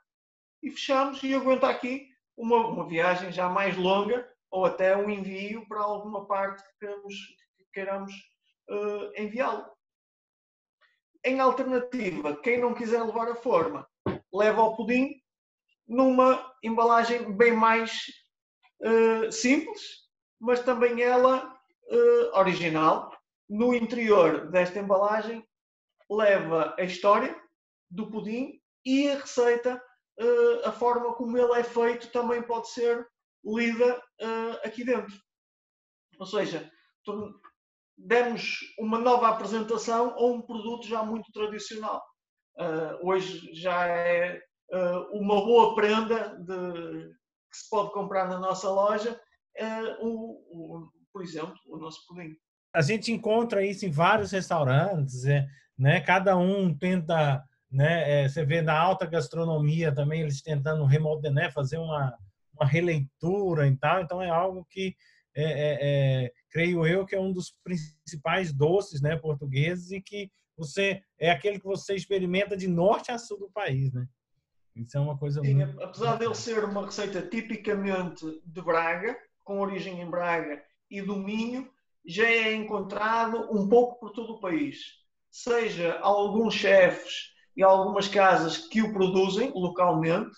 e 0.62 0.70
fechamos 0.70 1.22
e 1.22 1.34
aguenta 1.34 1.68
aqui 1.68 2.08
uma, 2.36 2.66
uma 2.68 2.86
viagem 2.86 3.32
já 3.32 3.48
mais 3.48 3.76
longa 3.76 4.28
ou 4.50 4.64
até 4.64 4.96
um 4.96 5.10
envio 5.10 5.66
para 5.66 5.80
alguma 5.80 6.26
parte 6.26 6.62
que 6.62 6.78
queiramos, 6.80 7.14
que 7.56 7.64
queiramos 7.72 8.12
uh, 8.70 9.20
enviá-lo. 9.20 9.66
Em 11.24 11.40
alternativa, 11.40 12.36
quem 12.36 12.60
não 12.60 12.74
quiser 12.74 13.02
levar 13.02 13.28
a 13.28 13.34
forma, 13.34 13.86
leva 14.32 14.62
o 14.62 14.76
pudim 14.76 15.20
numa 15.86 16.54
embalagem 16.62 17.32
bem 17.36 17.52
mais 17.52 18.04
uh, 18.82 19.32
simples, 19.32 19.82
mas 20.40 20.62
também 20.62 21.02
ela 21.02 21.57
uh, 21.90 22.38
original. 22.38 23.12
No 23.48 23.74
interior 23.74 24.50
desta 24.50 24.78
embalagem 24.78 25.46
leva 26.10 26.74
a 26.78 26.82
história 26.82 27.38
do 27.90 28.10
pudim 28.10 28.60
e 28.84 29.08
a 29.08 29.16
receita, 29.16 29.82
uh, 30.20 30.68
a 30.68 30.72
forma 30.72 31.14
como 31.14 31.36
ele 31.36 31.58
é 31.58 31.64
feito 31.64 32.10
também 32.12 32.42
pode 32.42 32.68
ser 32.70 33.06
lida 33.44 34.02
aqui 34.64 34.84
dentro. 34.84 35.14
Ou 36.18 36.26
seja, 36.26 36.70
demos 37.98 38.58
uma 38.78 38.98
nova 38.98 39.28
apresentação 39.28 40.14
a 40.16 40.24
um 40.24 40.40
produto 40.40 40.86
já 40.86 41.02
muito 41.02 41.32
tradicional. 41.32 42.02
Uh, 42.56 43.08
hoje 43.08 43.54
já 43.54 43.86
é 43.86 44.40
uh, 44.72 45.16
uma 45.16 45.36
boa 45.36 45.74
prenda 45.74 46.36
de, 46.38 47.08
que 47.50 47.56
se 47.56 47.68
pode 47.70 47.92
comprar 47.92 48.28
na 48.28 48.38
nossa 48.38 48.70
loja, 48.70 49.20
uh, 49.60 50.06
o, 50.06 50.88
por 51.12 51.22
exemplo, 51.22 51.54
o 51.66 51.76
nosso 51.76 52.06
pudim. 52.06 52.36
A 52.72 52.82
gente 52.82 53.12
encontra 53.12 53.64
isso 53.64 53.86
em 53.86 53.90
vários 53.90 54.30
restaurantes, 54.30 55.24
é, 55.24 55.46
né? 55.76 56.00
cada 56.00 56.36
um 56.36 56.74
tenta, 56.74 57.42
né? 57.70 58.24
É, 58.24 58.28
você 58.28 58.44
vê 58.44 58.60
na 58.60 58.78
alta 58.78 59.06
gastronomia 59.06 59.92
também 59.92 60.20
eles 60.20 60.42
tentando 60.42 60.84
remodelar, 60.84 61.34
né? 61.34 61.50
fazer 61.50 61.78
uma, 61.78 62.16
uma 62.54 62.66
releitura 62.66 63.66
e 63.66 63.76
tal, 63.76 64.02
então 64.02 64.22
é 64.22 64.28
algo 64.28 64.66
que 64.70 64.94
é, 65.34 65.44
é, 65.44 65.78
é, 65.80 66.32
creio 66.50 66.86
eu 66.86 67.06
que 67.06 67.14
é 67.14 67.20
um 67.20 67.32
dos 67.32 67.54
principais 67.62 68.52
doces 68.52 69.00
né, 69.00 69.16
portugueses 69.16 69.92
e 69.92 70.00
que 70.00 70.30
você 70.56 71.00
é 71.18 71.30
aquele 71.30 71.60
que 71.60 71.66
você 71.66 71.94
experimenta 71.94 72.56
de 72.56 72.66
norte 72.66 73.12
a 73.12 73.18
sul 73.18 73.38
do 73.38 73.50
país, 73.50 73.92
né? 73.92 74.06
Isso 74.74 74.96
é 74.96 75.00
uma 75.00 75.16
coisa 75.16 75.40
Sim, 75.40 75.54
muito... 75.54 75.80
apesar 75.82 76.16
dele 76.16 76.34
ser 76.34 76.64
uma 76.64 76.84
receita 76.84 77.22
tipicamente 77.22 78.24
de 78.44 78.62
Braga, 78.62 79.16
com 79.44 79.60
origem 79.60 80.00
em 80.00 80.10
Braga 80.10 80.62
e 80.90 81.02
do 81.02 81.16
Minho, 81.16 81.70
já 82.06 82.26
é 82.26 82.54
encontrado 82.54 83.48
um 83.50 83.68
pouco 83.68 83.98
por 84.00 84.10
todo 84.12 84.34
o 84.34 84.40
país. 84.40 84.78
Seja 85.30 85.98
alguns 86.00 86.54
chefes 86.54 87.32
e 87.56 87.62
algumas 87.62 88.08
casas 88.08 88.56
que 88.56 88.80
o 88.80 88.92
produzem 88.92 89.52
localmente, 89.54 90.34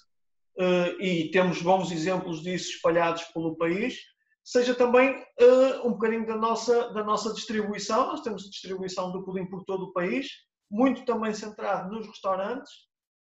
eh, 0.59 0.97
e 0.99 1.30
temos 1.30 1.62
bons 1.62 1.92
exemplos 1.92 2.42
disso 2.42 2.71
espalhados 2.71 3.23
pelo 3.25 3.57
país, 3.57 3.99
seja 4.45 4.75
também 4.75 5.16
uh, 5.40 5.87
um 5.87 5.92
bocadinho 5.92 6.26
da 6.26 6.37
nossa, 6.37 6.92
da 6.92 7.04
nossa 7.04 7.33
distribuição. 7.33 8.09
Nós 8.09 8.21
temos 8.23 8.50
distribuição 8.50 9.12
do 9.12 9.25
pudim 9.25 9.47
por 9.47 9.64
todo 9.64 9.85
o 9.85 9.92
país, 9.92 10.28
muito 10.71 11.04
também 11.04 11.33
centrado 11.33 11.95
nos 11.95 12.07
restaurantes. 12.07 12.73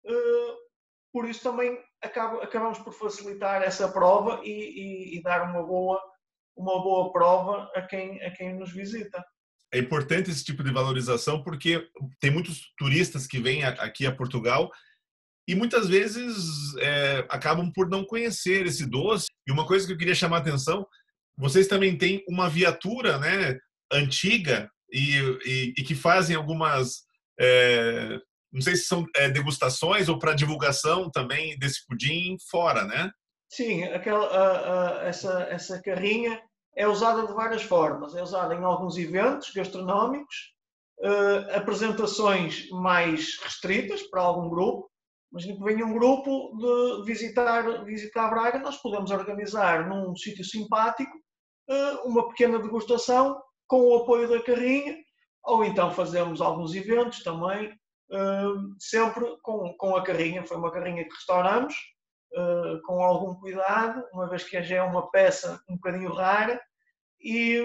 Uh, 0.04 0.56
por 1.12 1.28
isso 1.28 1.42
também 1.42 1.78
acabamos 2.02 2.78
por 2.80 2.92
facilitar 2.92 3.62
essa 3.62 3.88
prova 3.88 4.40
e, 4.42 4.50
e, 4.50 5.18
e, 5.18 5.22
dar 5.22 5.48
uma 5.48 5.62
boa, 5.62 6.00
uma 6.56 6.82
boa 6.82 7.12
prova 7.12 7.70
a 7.74 7.82
quem, 7.82 8.22
a 8.22 8.30
quem 8.30 8.54
nos 8.54 8.72
visita. 8.72 9.24
É 9.72 9.78
importante 9.78 10.30
esse 10.30 10.44
tipo 10.44 10.62
de 10.62 10.72
valorização 10.72 11.42
porque 11.42 11.88
tem 12.20 12.30
muitos 12.30 12.72
turistas 12.76 13.26
que 13.26 13.40
vêm 13.40 13.64
aqui 13.64 14.06
a 14.06 14.14
Portugal 14.14 14.70
e 15.48 15.54
muitas 15.54 15.88
vezes 15.88 16.76
é, 16.78 17.26
acabam 17.28 17.72
por 17.72 17.88
não 17.88 18.04
conhecer 18.04 18.66
esse 18.66 18.86
doce. 18.86 19.26
E 19.46 19.50
uma 19.50 19.66
coisa 19.66 19.86
que 19.86 19.92
eu 19.92 19.98
queria 19.98 20.14
chamar 20.14 20.36
a 20.36 20.40
atenção 20.40 20.86
vocês 21.36 21.66
também 21.66 21.96
têm 21.96 22.24
uma 22.28 22.48
viatura 22.48 23.18
né, 23.18 23.58
antiga 23.92 24.70
e, 24.90 25.16
e, 25.44 25.74
e 25.78 25.82
que 25.82 25.94
fazem 25.94 26.36
algumas, 26.36 27.02
é, 27.40 28.18
não 28.52 28.60
sei 28.60 28.76
se 28.76 28.84
são 28.84 29.06
é, 29.16 29.30
degustações 29.30 30.08
ou 30.08 30.18
para 30.18 30.34
divulgação 30.34 31.10
também 31.10 31.58
desse 31.58 31.86
pudim 31.86 32.36
fora, 32.50 32.84
né? 32.84 33.10
Sim, 33.52 33.84
aquela, 33.84 35.04
essa, 35.04 35.42
essa 35.50 35.82
carrinha 35.82 36.40
é 36.74 36.88
usada 36.88 37.26
de 37.26 37.34
várias 37.34 37.62
formas. 37.62 38.14
É 38.14 38.22
usada 38.22 38.54
em 38.54 38.64
alguns 38.64 38.96
eventos 38.96 39.52
gastronómicos, 39.52 40.54
uh, 41.00 41.56
apresentações 41.58 42.66
mais 42.70 43.38
restritas 43.42 44.02
para 44.04 44.22
algum 44.22 44.48
grupo. 44.48 44.90
Imagina 45.30 45.56
que 45.56 45.64
venha 45.64 45.84
um 45.84 45.92
grupo 45.92 46.56
de 46.56 47.04
visitar, 47.04 47.84
visitar 47.84 48.30
Braga, 48.30 48.58
nós 48.58 48.78
podemos 48.78 49.10
organizar 49.10 49.86
num 49.86 50.16
sítio 50.16 50.44
simpático 50.44 51.12
eh, 51.70 51.92
uma 52.04 52.28
pequena 52.28 52.58
degustação 52.58 53.40
com 53.66 53.80
o 53.80 53.96
apoio 53.96 54.28
da 54.28 54.42
carrinha, 54.42 54.94
ou 55.42 55.64
então 55.64 55.90
fazemos 55.90 56.42
alguns 56.42 56.74
eventos 56.74 57.22
também, 57.22 57.72
eh, 58.12 58.44
sempre 58.78 59.24
com, 59.42 59.72
com 59.78 59.96
a 59.96 60.02
carrinha. 60.02 60.44
Foi 60.44 60.58
uma 60.58 60.70
carrinha 60.70 61.02
que 61.02 61.14
restauramos, 61.14 61.74
eh, 62.34 62.80
com 62.84 63.02
algum 63.02 63.34
cuidado, 63.34 64.04
uma 64.12 64.28
vez 64.28 64.44
que 64.44 64.62
já 64.62 64.76
é 64.76 64.82
uma 64.82 65.10
peça 65.10 65.62
um 65.68 65.74
bocadinho 65.74 66.12
rara, 66.12 66.60
e, 67.20 67.60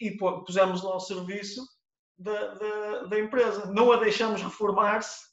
e 0.00 0.10
pusemos 0.18 0.82
lá 0.82 0.92
ao 0.92 1.00
serviço 1.00 1.66
da, 2.18 2.54
da, 2.54 3.02
da, 3.04 3.18
empresa. 3.18 3.72
Não 3.72 3.90
a 3.90 3.96
deixamos 3.96 4.42
reformar-se 4.42 5.26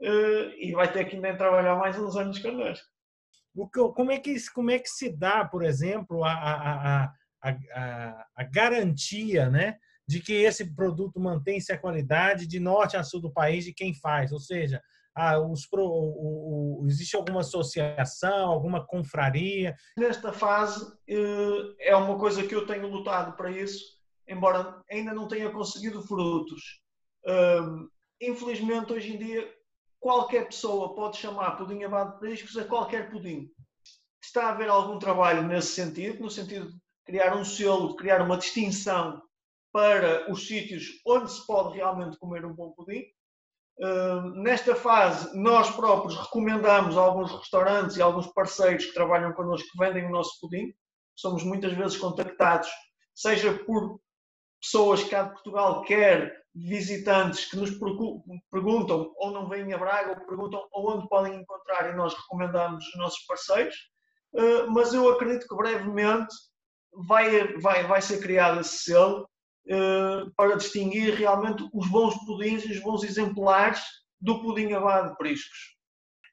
e 0.00 0.72
vai 0.72 0.90
ter 0.90 1.04
que 1.04 1.14
ainda 1.14 1.36
trabalhar 1.36 1.76
mais 1.76 1.96
uns 1.96 2.16
anos 2.16 2.40
connosco. 2.40 2.84
Como 3.94 4.10
é 4.10 4.18
que, 4.18 4.34
como 4.52 4.70
é 4.72 4.80
que 4.80 4.88
se 4.88 5.16
dá, 5.16 5.44
por 5.44 5.62
exemplo, 5.62 6.24
a, 6.24 6.32
a, 6.32 7.04
a 7.04 7.12
a, 7.44 7.50
a, 7.74 8.26
a 8.36 8.44
garantia 8.44 9.50
né, 9.50 9.76
de 10.08 10.20
que 10.20 10.32
esse 10.32 10.74
produto 10.74 11.20
mantém-se 11.20 11.72
a 11.72 11.78
qualidade 11.78 12.46
de 12.46 12.58
norte 12.58 12.96
a 12.96 13.04
sul 13.04 13.20
do 13.20 13.32
país 13.32 13.64
de 13.64 13.74
quem 13.74 13.92
faz. 13.94 14.32
Ou 14.32 14.40
seja, 14.40 14.82
ah, 15.14 15.38
os 15.38 15.66
pro, 15.66 15.84
o, 15.84 16.63
existe 16.86 17.16
alguma 17.16 17.40
associação, 17.40 18.48
alguma 18.48 18.84
confraria? 18.86 19.76
Nesta 19.96 20.32
fase 20.32 20.92
eh, 21.08 21.74
é 21.78 21.96
uma 21.96 22.18
coisa 22.18 22.46
que 22.46 22.54
eu 22.54 22.66
tenho 22.66 22.88
lutado 22.88 23.36
para 23.36 23.50
isso, 23.50 23.84
embora 24.28 24.82
ainda 24.90 25.12
não 25.12 25.28
tenha 25.28 25.50
conseguido 25.50 26.02
frutos. 26.02 26.82
Infelizmente, 28.20 28.92
hoje 28.92 29.14
em 29.14 29.18
dia, 29.18 29.50
qualquer 30.00 30.46
pessoa 30.46 30.94
pode 30.94 31.16
chamar 31.16 31.56
pudim 31.56 31.82
abado 31.82 32.14
de 32.14 32.20
periscos 32.20 32.56
a 32.56 32.64
qualquer 32.64 33.10
pudim. 33.10 33.50
Está 34.22 34.46
a 34.46 34.50
haver 34.50 34.68
algum 34.68 34.98
trabalho 34.98 35.42
nesse 35.42 35.68
sentido, 35.68 36.22
no 36.22 36.30
sentido 36.30 36.70
criar 37.04 37.36
um 37.36 37.44
selo, 37.44 37.96
criar 37.96 38.22
uma 38.22 38.38
distinção 38.38 39.22
para 39.72 40.30
os 40.30 40.46
sítios 40.46 41.00
onde 41.06 41.30
se 41.30 41.46
pode 41.46 41.76
realmente 41.76 42.18
comer 42.18 42.44
um 42.44 42.54
bom 42.54 42.72
pudim. 42.72 43.04
Nesta 44.36 44.74
fase, 44.76 45.36
nós 45.36 45.68
próprios 45.70 46.16
recomendamos 46.16 46.96
alguns 46.96 47.32
restaurantes 47.32 47.96
e 47.96 48.02
alguns 48.02 48.26
parceiros 48.28 48.86
que 48.86 48.94
trabalham 48.94 49.32
connosco 49.32 49.68
que 49.72 49.78
vendem 49.78 50.06
o 50.06 50.10
nosso 50.10 50.38
pudim. 50.40 50.72
Somos 51.16 51.42
muitas 51.42 51.72
vezes 51.72 51.96
contactados, 51.96 52.68
seja 53.14 53.52
por 53.64 54.00
pessoas 54.60 55.02
cá 55.04 55.24
de 55.24 55.32
Portugal, 55.32 55.82
quer 55.82 56.44
visitantes 56.54 57.46
que 57.46 57.56
nos 57.56 57.70
perguntam 58.50 59.12
ou 59.16 59.32
não 59.32 59.48
vêm 59.48 59.72
a 59.72 59.78
Braga 59.78 60.10
ou 60.10 60.26
perguntam 60.26 60.64
onde 60.72 61.08
podem 61.08 61.34
encontrar 61.40 61.90
e 61.90 61.96
nós 61.96 62.14
recomendamos 62.14 62.86
os 62.86 62.96
nossos 62.96 63.24
parceiros. 63.26 63.74
Uh, 64.32 64.70
mas 64.70 64.94
eu 64.94 65.08
acredito 65.08 65.46
que 65.48 65.56
brevemente 65.56 66.34
vai, 67.06 67.54
vai, 67.58 67.86
vai 67.86 68.00
ser 68.00 68.20
criado 68.20 68.60
esse 68.60 68.84
selo 68.84 69.28
para 70.36 70.56
distinguir 70.56 71.14
realmente 71.14 71.66
os 71.72 71.88
bons 71.88 72.14
pudins 72.24 72.64
e 72.64 72.72
os 72.72 72.80
bons 72.80 73.02
exemplares 73.02 73.80
do 74.20 74.40
pudim 74.40 74.72
abado 74.72 75.10
de 75.10 75.16
priscos. 75.16 75.74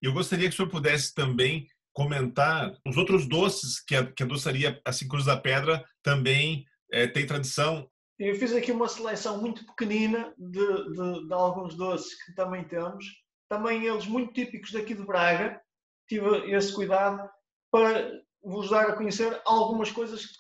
Eu 0.02 0.14
gostaria 0.14 0.48
que 0.48 0.54
o 0.54 0.58
senhor 0.58 0.70
pudesse 0.70 1.14
também 1.14 1.68
comentar 1.94 2.74
os 2.86 2.98
outros 2.98 3.28
doces 3.28 3.80
que 3.84 3.96
a, 3.96 4.12
que 4.12 4.24
a 4.24 4.26
doçaria 4.26 4.82
assim 4.86 5.08
Cruz 5.08 5.26
da 5.26 5.38
Pedra 5.38 5.84
também 6.02 6.66
é, 6.92 7.08
tem 7.08 7.26
tradição. 7.26 7.90
Eu 8.18 8.36
fiz 8.36 8.54
aqui 8.54 8.72
uma 8.72 8.88
seleção 8.88 9.42
muito 9.42 9.66
pequenina 9.66 10.34
de, 10.38 10.92
de, 10.92 11.28
de, 11.28 11.34
alguns 11.34 11.76
doces 11.76 12.14
que 12.24 12.34
também 12.34 12.64
temos, 12.64 13.06
também 13.50 13.86
eles 13.86 14.06
muito 14.06 14.34
típicos 14.34 14.72
daqui 14.72 14.94
de 14.94 15.06
Braga. 15.06 15.60
Tive 16.08 16.52
esse 16.54 16.74
cuidado 16.74 17.30
para 17.72 18.12
vos 18.44 18.70
dar 18.70 18.90
a 18.90 18.96
conhecer 18.96 19.40
algumas 19.46 19.92
coisas 19.92 20.26
que 20.26 20.34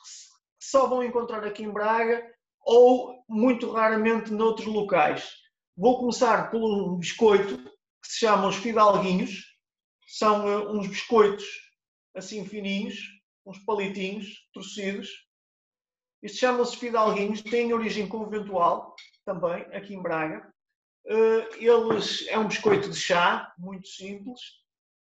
só 0.62 0.88
vão 0.88 1.03
encontrar 1.03 1.43
aqui 1.43 1.63
em 1.63 1.71
Braga 1.71 2.24
ou 2.63 3.24
muito 3.27 3.72
raramente 3.72 4.32
noutros 4.32 4.68
locais. 4.68 5.32
Vou 5.75 6.00
começar 6.00 6.51
por 6.51 6.62
um 6.62 6.98
biscoito 6.98 7.58
que 7.58 8.08
se 8.08 8.20
chama 8.20 8.48
os 8.48 8.56
fidalguinhos. 8.56 9.46
São 10.08 10.46
uh, 10.46 10.77
uns 10.77 10.88
biscoitos 10.88 11.46
assim 12.15 12.46
fininhos, 12.46 12.96
uns 13.46 13.60
palitinhos 13.60 14.27
torcidos. 14.53 15.10
Isto 16.22 16.38
chama-se 16.38 16.77
fidalguinhos, 16.77 17.41
tem 17.41 17.74
origem 17.74 18.08
conventual 18.08 18.96
também, 19.25 19.63
aqui 19.74 19.96
em 19.96 20.01
Braga. 20.01 20.53
Uh, 21.06 21.56
eles, 21.56 22.27
é 22.27 22.38
um 22.38 22.48
biscoito 22.48 22.89
de 22.89 22.96
chá, 22.96 23.51
muito 23.58 23.88
simples. 23.88 24.39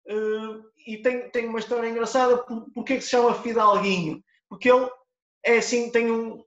Uh, 0.06 0.62
e 0.86 0.98
tem, 0.98 1.30
tem 1.30 1.48
uma 1.48 1.58
história 1.58 1.88
engraçada. 1.88 2.38
Por, 2.38 2.84
que 2.84 3.00
se 3.00 3.10
chama 3.10 3.42
fidalguinho? 3.42 4.22
Porque 4.48 4.70
ele 4.70 4.88
é 5.44 5.56
assim, 5.56 5.90
tem 5.90 6.10
um, 6.10 6.44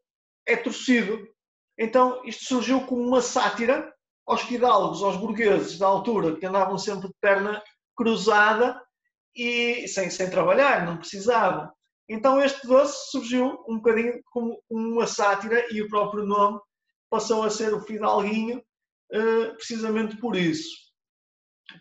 é 0.50 0.58
torcido. 0.58 1.28
Então 1.78 2.22
isto 2.26 2.46
surgiu 2.46 2.86
como 2.86 3.02
uma 3.02 3.22
sátira 3.22 3.94
aos 4.26 4.42
fidalgos, 4.42 5.02
aos 5.02 5.18
burgueses 5.18 5.78
da 5.78 5.88
altura, 5.88 6.36
que 6.36 6.46
andavam 6.46 6.78
sempre 6.78 7.08
de 7.08 7.16
perna 7.22 7.64
cruzada 7.96 8.82
e 9.36 9.88
sem, 9.88 10.10
sem 10.10 10.30
trabalhar, 10.30 10.86
não 10.86 10.98
precisavam. 10.98 11.72
Então 12.08 12.42
este 12.42 12.66
doce 12.68 13.12
surgiu 13.12 13.64
um 13.68 13.78
bocadinho 13.78 14.20
como 14.26 14.62
uma 14.70 15.06
sátira 15.06 15.66
e 15.72 15.82
o 15.82 15.90
próprio 15.90 16.26
nome 16.26 16.60
passou 17.10 17.44
a 17.44 17.50
ser 17.50 17.74
o 17.74 17.82
fidalguinho 17.82 18.64
eh, 19.12 19.54
precisamente 19.54 20.18
por 20.18 20.36
isso. 20.36 20.90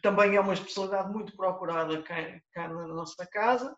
Também 0.03 0.37
é 0.37 0.41
uma 0.41 0.55
especialidade 0.55 1.11
muito 1.13 1.35
procurada 1.35 2.03
cá, 2.03 2.17
cá 2.53 2.69
na 2.69 2.87
nossa 2.89 3.27
casa. 3.27 3.75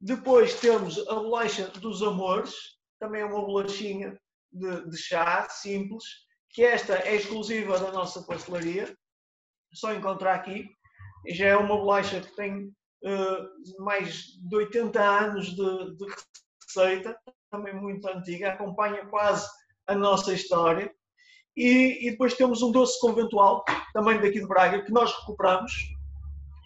Depois 0.00 0.54
temos 0.54 0.98
a 1.08 1.14
bolacha 1.14 1.68
dos 1.68 2.02
amores, 2.02 2.54
também 3.00 3.22
é 3.22 3.24
uma 3.24 3.44
bolachinha 3.44 4.18
de, 4.52 4.90
de 4.90 4.96
chá 4.96 5.48
simples, 5.48 6.04
que 6.50 6.62
esta 6.62 6.94
é 6.94 7.14
exclusiva 7.14 7.78
da 7.78 7.92
nossa 7.92 8.22
pastelaria, 8.22 8.96
só 9.72 9.92
encontrar 9.92 10.34
aqui. 10.34 10.68
Já 11.28 11.48
é 11.48 11.56
uma 11.56 11.76
bolacha 11.76 12.20
que 12.20 12.34
tem 12.34 12.66
uh, 13.04 13.84
mais 13.84 14.24
de 14.40 14.56
80 14.56 15.00
anos 15.00 15.46
de, 15.48 15.96
de, 15.96 16.06
receita, 16.64 17.16
também 17.50 17.74
muito 17.74 18.06
antiga, 18.08 18.52
acompanha 18.52 19.06
quase 19.06 19.48
a 19.86 19.94
nossa 19.94 20.32
história. 20.32 20.92
E, 21.56 22.06
e, 22.06 22.10
depois 22.12 22.34
temos 22.34 22.62
um 22.62 22.70
doce 22.70 23.00
conventual, 23.00 23.64
também 23.92 24.20
daqui 24.20 24.40
de 24.40 24.46
Braga, 24.46 24.84
que 24.84 24.92
nós 24.92 25.12
recuperamos. 25.20 25.72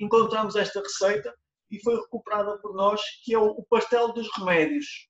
Encontramos 0.00 0.56
esta 0.56 0.80
receita 0.80 1.34
e 1.70 1.80
foi 1.82 1.96
recuperada 1.96 2.58
por 2.58 2.74
nós, 2.74 3.00
que 3.24 3.34
é 3.34 3.38
o, 3.38 3.62
pastel 3.70 4.12
dos 4.12 4.28
remédios. 4.36 5.08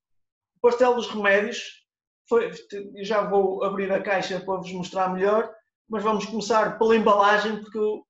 O 0.57 0.61
pastel 0.61 0.95
dos 0.95 1.09
remédios 1.09 1.82
foi, 2.33 2.51
já 3.03 3.29
vou 3.29 3.62
abrir 3.62 3.93
a 3.93 4.03
caixa 4.03 4.41
para 4.41 4.57
vos 4.57 4.73
mostrar 4.73 5.12
melhor, 5.12 5.55
mas 5.87 6.03
vamos 6.03 6.25
começar 6.25 6.79
pela 6.79 6.97
embalagem, 6.97 7.61
porque 7.61 7.77
eu 7.77 8.07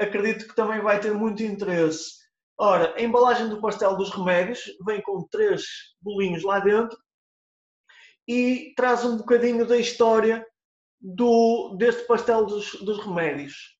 acredito 0.00 0.46
que 0.46 0.54
também 0.54 0.80
vai 0.80 1.00
ter 1.00 1.12
muito 1.12 1.42
interesse. 1.42 2.12
Ora, 2.56 2.94
a 2.94 3.02
embalagem 3.02 3.48
do 3.48 3.60
pastel 3.60 3.96
dos 3.96 4.10
remédios 4.10 4.60
vem 4.86 5.02
com 5.02 5.26
três 5.26 5.64
bolinhos 6.00 6.44
lá 6.44 6.60
dentro 6.60 6.96
e 8.28 8.72
traz 8.76 9.04
um 9.04 9.16
bocadinho 9.16 9.66
da 9.66 9.76
história 9.76 10.46
do, 11.00 11.74
deste 11.76 12.06
pastel 12.06 12.46
dos, 12.46 12.72
dos 12.84 13.04
remédios. 13.04 13.76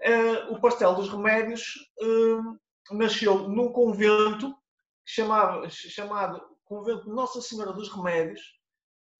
Uh, 0.00 0.54
o 0.54 0.60
pastel 0.62 0.94
dos 0.94 1.10
remédios 1.10 1.74
uh, 2.00 2.96
nasceu 2.96 3.50
num 3.50 3.70
convento 3.70 4.56
chamado, 5.04 5.68
chamado 5.70 6.42
Convento 6.64 7.10
Nossa 7.10 7.42
Senhora 7.42 7.74
dos 7.74 7.92
Remédios, 7.92 8.40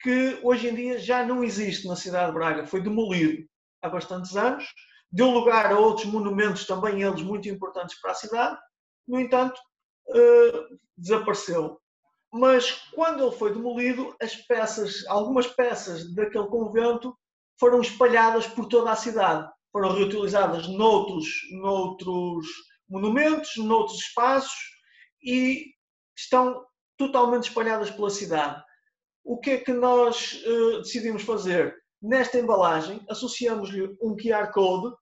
que 0.01 0.39
hoje 0.43 0.69
em 0.69 0.75
dia 0.75 0.99
já 0.99 1.25
não 1.25 1.43
existe 1.43 1.87
na 1.87 1.97
cidade 1.97 2.29
de 2.29 2.35
Braga, 2.35 2.67
foi 2.67 2.81
demolido 2.81 3.47
há 3.83 3.89
bastantes 3.89 4.37
anos, 4.37 4.65
deu 5.11 5.31
lugar 5.31 5.73
a 5.73 5.79
outros 5.79 6.07
monumentos 6.07 6.67
também 6.67 7.03
eles 7.03 7.23
muito 7.23 7.49
importantes 7.49 7.99
para 8.01 8.11
a 8.11 8.15
cidade, 8.15 8.59
no 9.07 9.21
entanto, 9.21 9.59
uh, 10.09 10.79
desapareceu. 10.97 11.81
Mas 12.33 12.71
quando 12.95 13.25
ele 13.25 13.37
foi 13.37 13.53
demolido, 13.53 14.15
as 14.21 14.35
peças, 14.35 15.07
algumas 15.07 15.47
peças 15.47 16.13
daquele 16.15 16.47
convento 16.49 17.17
foram 17.59 17.81
espalhadas 17.81 18.47
por 18.47 18.67
toda 18.67 18.91
a 18.91 18.97
cidade, 18.97 19.49
foram 19.73 19.93
reutilizadas 19.93 20.67
noutros, 20.69 21.27
noutros 21.53 22.47
monumentos, 22.89 23.57
noutros 23.57 23.99
espaços 24.01 24.77
e 25.23 25.73
estão 26.17 26.65
totalmente 26.97 27.49
espalhadas 27.49 27.91
pela 27.91 28.11
cidade 28.11 28.66
o 29.27 29.37
que 29.39 29.51
é 29.51 29.59
que 29.59 29.73
nós 29.73 30.41
uh, 30.47 30.79
decidimos 30.79 31.25
fazer? 31.25 31.77
Nesta 32.01 32.39
embalagem, 32.39 33.05
associamos-lhe 33.11 33.97
um 34.01 34.15
QR 34.17 34.53
Code 34.53 34.95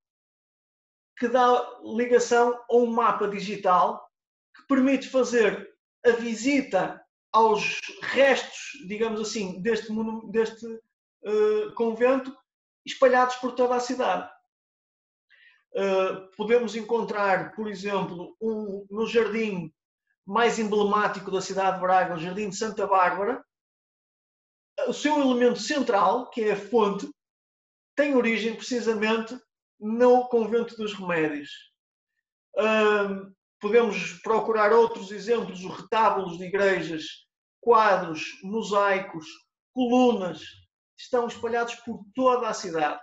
que 1.18 1.28
dá 1.28 1.78
ligação 1.82 2.58
a 2.70 2.76
um 2.76 2.86
mapa 2.86 3.28
digital 3.28 4.10
que 4.56 4.66
permite 4.66 5.10
fazer 5.10 5.70
a 6.04 6.10
visita 6.12 7.04
aos 7.30 7.80
restos, 8.00 8.70
digamos 8.86 9.20
assim, 9.20 9.60
deste, 9.60 9.88
deste 10.30 10.66
uh, 10.66 11.74
convento 11.74 12.34
espalhados 12.86 13.36
por 13.36 13.52
toda 13.52 13.76
a 13.76 13.80
cidade. 13.80 14.30
Uh, 15.74 16.34
podemos 16.34 16.74
encontrar, 16.74 17.54
por 17.54 17.68
exemplo, 17.68 18.34
um, 18.40 18.86
no 18.90 19.06
jardim 19.06 19.70
mais 20.24 20.58
emblemático 20.58 21.30
da 21.30 21.42
cidade 21.42 21.76
de 21.76 21.82
Braga, 21.82 22.14
o 22.14 22.18
Jardim 22.18 22.48
de 22.48 22.56
Santa 22.56 22.86
Bárbara, 22.86 23.44
o 24.86 24.92
seu 24.92 25.20
elemento 25.20 25.60
central, 25.60 26.30
que 26.30 26.42
é 26.42 26.52
a 26.52 26.56
fonte, 26.56 27.08
tem 27.96 28.14
origem 28.14 28.54
precisamente 28.54 29.38
no 29.78 30.28
convento 30.28 30.76
dos 30.76 30.94
remédios. 30.94 31.50
podemos 33.60 34.20
procurar 34.22 34.72
outros 34.72 35.10
exemplos, 35.10 35.64
os 35.64 35.80
retábulos 35.80 36.38
de 36.38 36.44
igrejas, 36.44 37.04
quadros, 37.60 38.38
mosaicos, 38.42 39.26
colunas, 39.72 40.42
estão 40.98 41.26
espalhados 41.26 41.74
por 41.76 42.04
toda 42.14 42.48
a 42.48 42.54
cidade. 42.54 43.00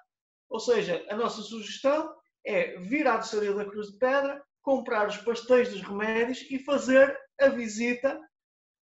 Ou 0.50 0.60
seja, 0.60 1.04
a 1.10 1.16
nossa 1.16 1.42
sugestão 1.42 2.14
é 2.46 2.78
vir 2.80 3.08
à 3.08 3.18
doçaria 3.18 3.54
da 3.54 3.66
Cruz 3.66 3.88
de 3.88 3.98
Pedra, 3.98 4.44
comprar 4.62 5.08
os 5.08 5.18
pastéis 5.18 5.70
dos 5.70 5.82
remédios 5.82 6.42
e 6.50 6.60
fazer 6.60 7.18
a 7.40 7.50
visita 7.50 8.20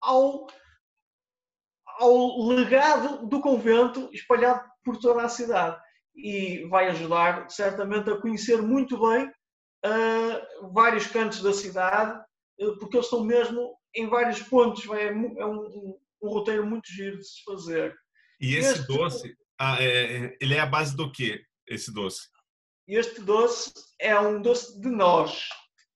ao 0.02 0.48
ao 2.02 2.48
legado 2.48 3.28
do 3.28 3.40
convento 3.40 4.10
espalhado 4.12 4.68
por 4.84 4.98
toda 4.98 5.22
a 5.22 5.30
cidade 5.30 5.80
e 6.16 6.66
vai 6.68 6.88
ajudar 6.88 7.50
certamente 7.50 8.10
a 8.10 8.20
conhecer 8.20 8.60
muito 8.60 9.00
bem 9.00 9.28
uh, 9.28 10.74
vários 10.74 11.06
cantos 11.06 11.42
da 11.44 11.54
cidade, 11.54 12.20
uh, 12.60 12.78
porque 12.80 12.98
eles 12.98 13.06
estão 13.06 13.24
mesmo 13.24 13.78
em 13.96 14.10
vários 14.10 14.42
pontos. 14.42 14.84
É, 14.90 15.08
é 15.08 15.14
um, 15.14 15.60
um, 15.62 16.00
um, 16.24 16.30
roteiro 16.30 16.66
muito 16.66 16.92
giro 16.92 17.18
de 17.18 17.24
se 17.28 17.44
fazer. 17.44 17.96
E 18.40 18.56
esse 18.56 18.80
este, 18.80 18.88
doce, 18.88 19.38
ah, 19.60 19.78
é, 19.80 20.26
é, 20.26 20.38
ele 20.42 20.56
é 20.56 20.60
a 20.60 20.66
base 20.66 20.96
do 20.98 21.12
que, 21.12 21.40
esse 21.68 21.94
doce? 21.94 22.28
Este 22.88 23.22
doce 23.22 23.72
é 24.00 24.20
um 24.20 24.42
doce 24.42 24.80
de 24.82 24.90
nós. 24.90 25.48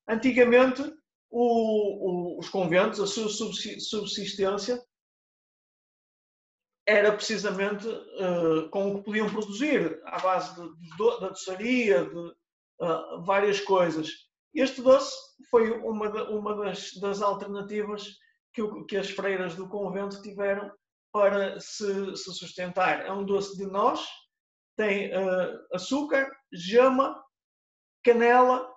Antigamente, 0.08 0.84
o, 1.32 2.36
o, 2.36 2.40
os 2.40 2.48
conventos, 2.48 3.00
a 3.00 3.08
sua 3.08 3.28
subsistência, 3.28 4.80
era 6.88 7.12
precisamente 7.12 7.88
uh, 7.88 8.70
com 8.70 8.92
o 8.92 8.98
que 8.98 9.06
podiam 9.06 9.30
produzir, 9.30 10.00
à 10.06 10.20
base 10.20 10.54
de, 10.56 10.70
de, 10.96 11.20
da 11.20 11.30
doçaria, 11.30 12.06
de 12.06 12.16
uh, 12.16 13.24
várias 13.24 13.60
coisas. 13.60 14.10
Este 14.54 14.82
doce 14.82 15.14
foi 15.50 15.72
uma, 15.80 16.10
uma 16.30 16.56
das, 16.56 16.94
das, 16.94 17.22
alternativas 17.22 18.08
que, 18.54 18.62
o, 18.62 18.86
que, 18.86 18.98
as 18.98 19.10
freiras 19.10 19.56
do 19.56 19.68
convento 19.68 20.22
tiveram 20.22 20.72
para 21.12 21.60
se, 21.60 22.16
se 22.16 22.34
sustentar. 22.34 23.06
É 23.06 23.12
um 23.12 23.26
doce 23.26 23.58
de 23.58 23.66
nós, 23.66 24.06
tem 24.78 25.10
uh, 25.10 25.60
açúcar, 25.74 26.30
gema, 26.54 27.20
canela 28.04 28.70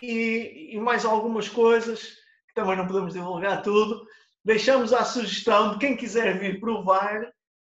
e, 0.00 0.74
e 0.74 0.80
mais 0.80 1.04
algumas 1.04 1.48
coisas 1.48 2.14
que 2.48 2.54
também 2.54 2.76
não 2.76 2.86
podemos 2.86 3.12
divulgar 3.12 3.62
tudo, 3.62 4.06
deixamos 4.44 4.92
a 4.92 5.04
sugestão 5.04 5.72
de 5.72 5.78
quem 5.78 5.96
quiser 5.96 6.38
vir 6.38 6.60
provar, 6.60 7.32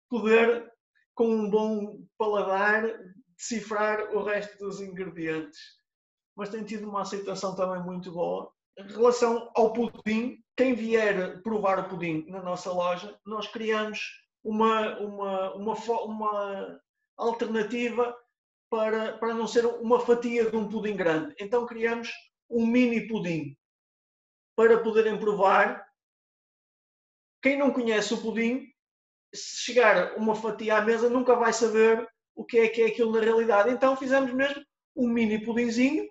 poder, 0.09 0.71
com 1.15 1.27
um 1.27 1.49
bom 1.49 2.03
paladar, 2.17 2.83
decifrar 3.35 4.15
o 4.15 4.23
resto 4.23 4.57
dos 4.57 4.81
ingredientes. 4.81 5.59
Mas 6.35 6.49
tem 6.49 6.63
tido 6.63 6.89
uma 6.89 7.01
aceitação 7.01 7.55
também 7.55 7.81
muito 7.83 8.11
boa 8.11 8.51
em 8.77 8.87
relação 8.87 9.51
ao 9.55 9.73
pudim, 9.73 10.43
quem 10.55 10.75
vier 10.75 11.41
provar 11.41 11.79
o 11.79 11.89
pudim 11.89 12.25
na 12.27 12.41
nossa 12.41 12.71
loja, 12.71 13.19
nós 13.25 13.47
criamos 13.47 13.99
uma, 14.43 14.99
uma, 14.99 15.53
uma, 15.55 15.73
uma 16.03 16.81
alternativa 17.17 18.15
para, 18.69 19.17
para 19.17 19.33
não 19.33 19.47
ser 19.47 19.65
uma 19.65 19.99
fatia 19.99 20.49
de 20.49 20.55
um 20.55 20.69
pudim 20.69 20.95
grande. 20.95 21.35
Então 21.39 21.65
criamos 21.65 22.09
um 22.49 22.67
mini 22.67 23.07
pudim 23.07 23.57
para 24.55 24.79
poderem 24.79 25.19
provar. 25.19 25.86
Quem 27.47 27.57
não 27.57 27.71
conhece 27.71 28.13
o 28.13 28.21
pudim, 28.21 28.69
se 29.33 29.61
chegar 29.61 30.17
uma 30.17 30.35
fatia 30.35 30.79
à 30.79 30.81
mesa, 30.81 31.09
nunca 31.09 31.33
vai 31.33 31.53
saber 31.53 32.05
o 32.35 32.43
que 32.43 32.59
é 32.59 32.67
que 32.67 32.81
é 32.81 32.87
aquilo 32.87 33.13
na 33.13 33.21
realidade. 33.21 33.69
Então 33.69 33.95
fizemos 33.95 34.33
mesmo 34.33 34.61
um 34.93 35.07
mini 35.07 35.41
pudinzinho. 35.41 36.09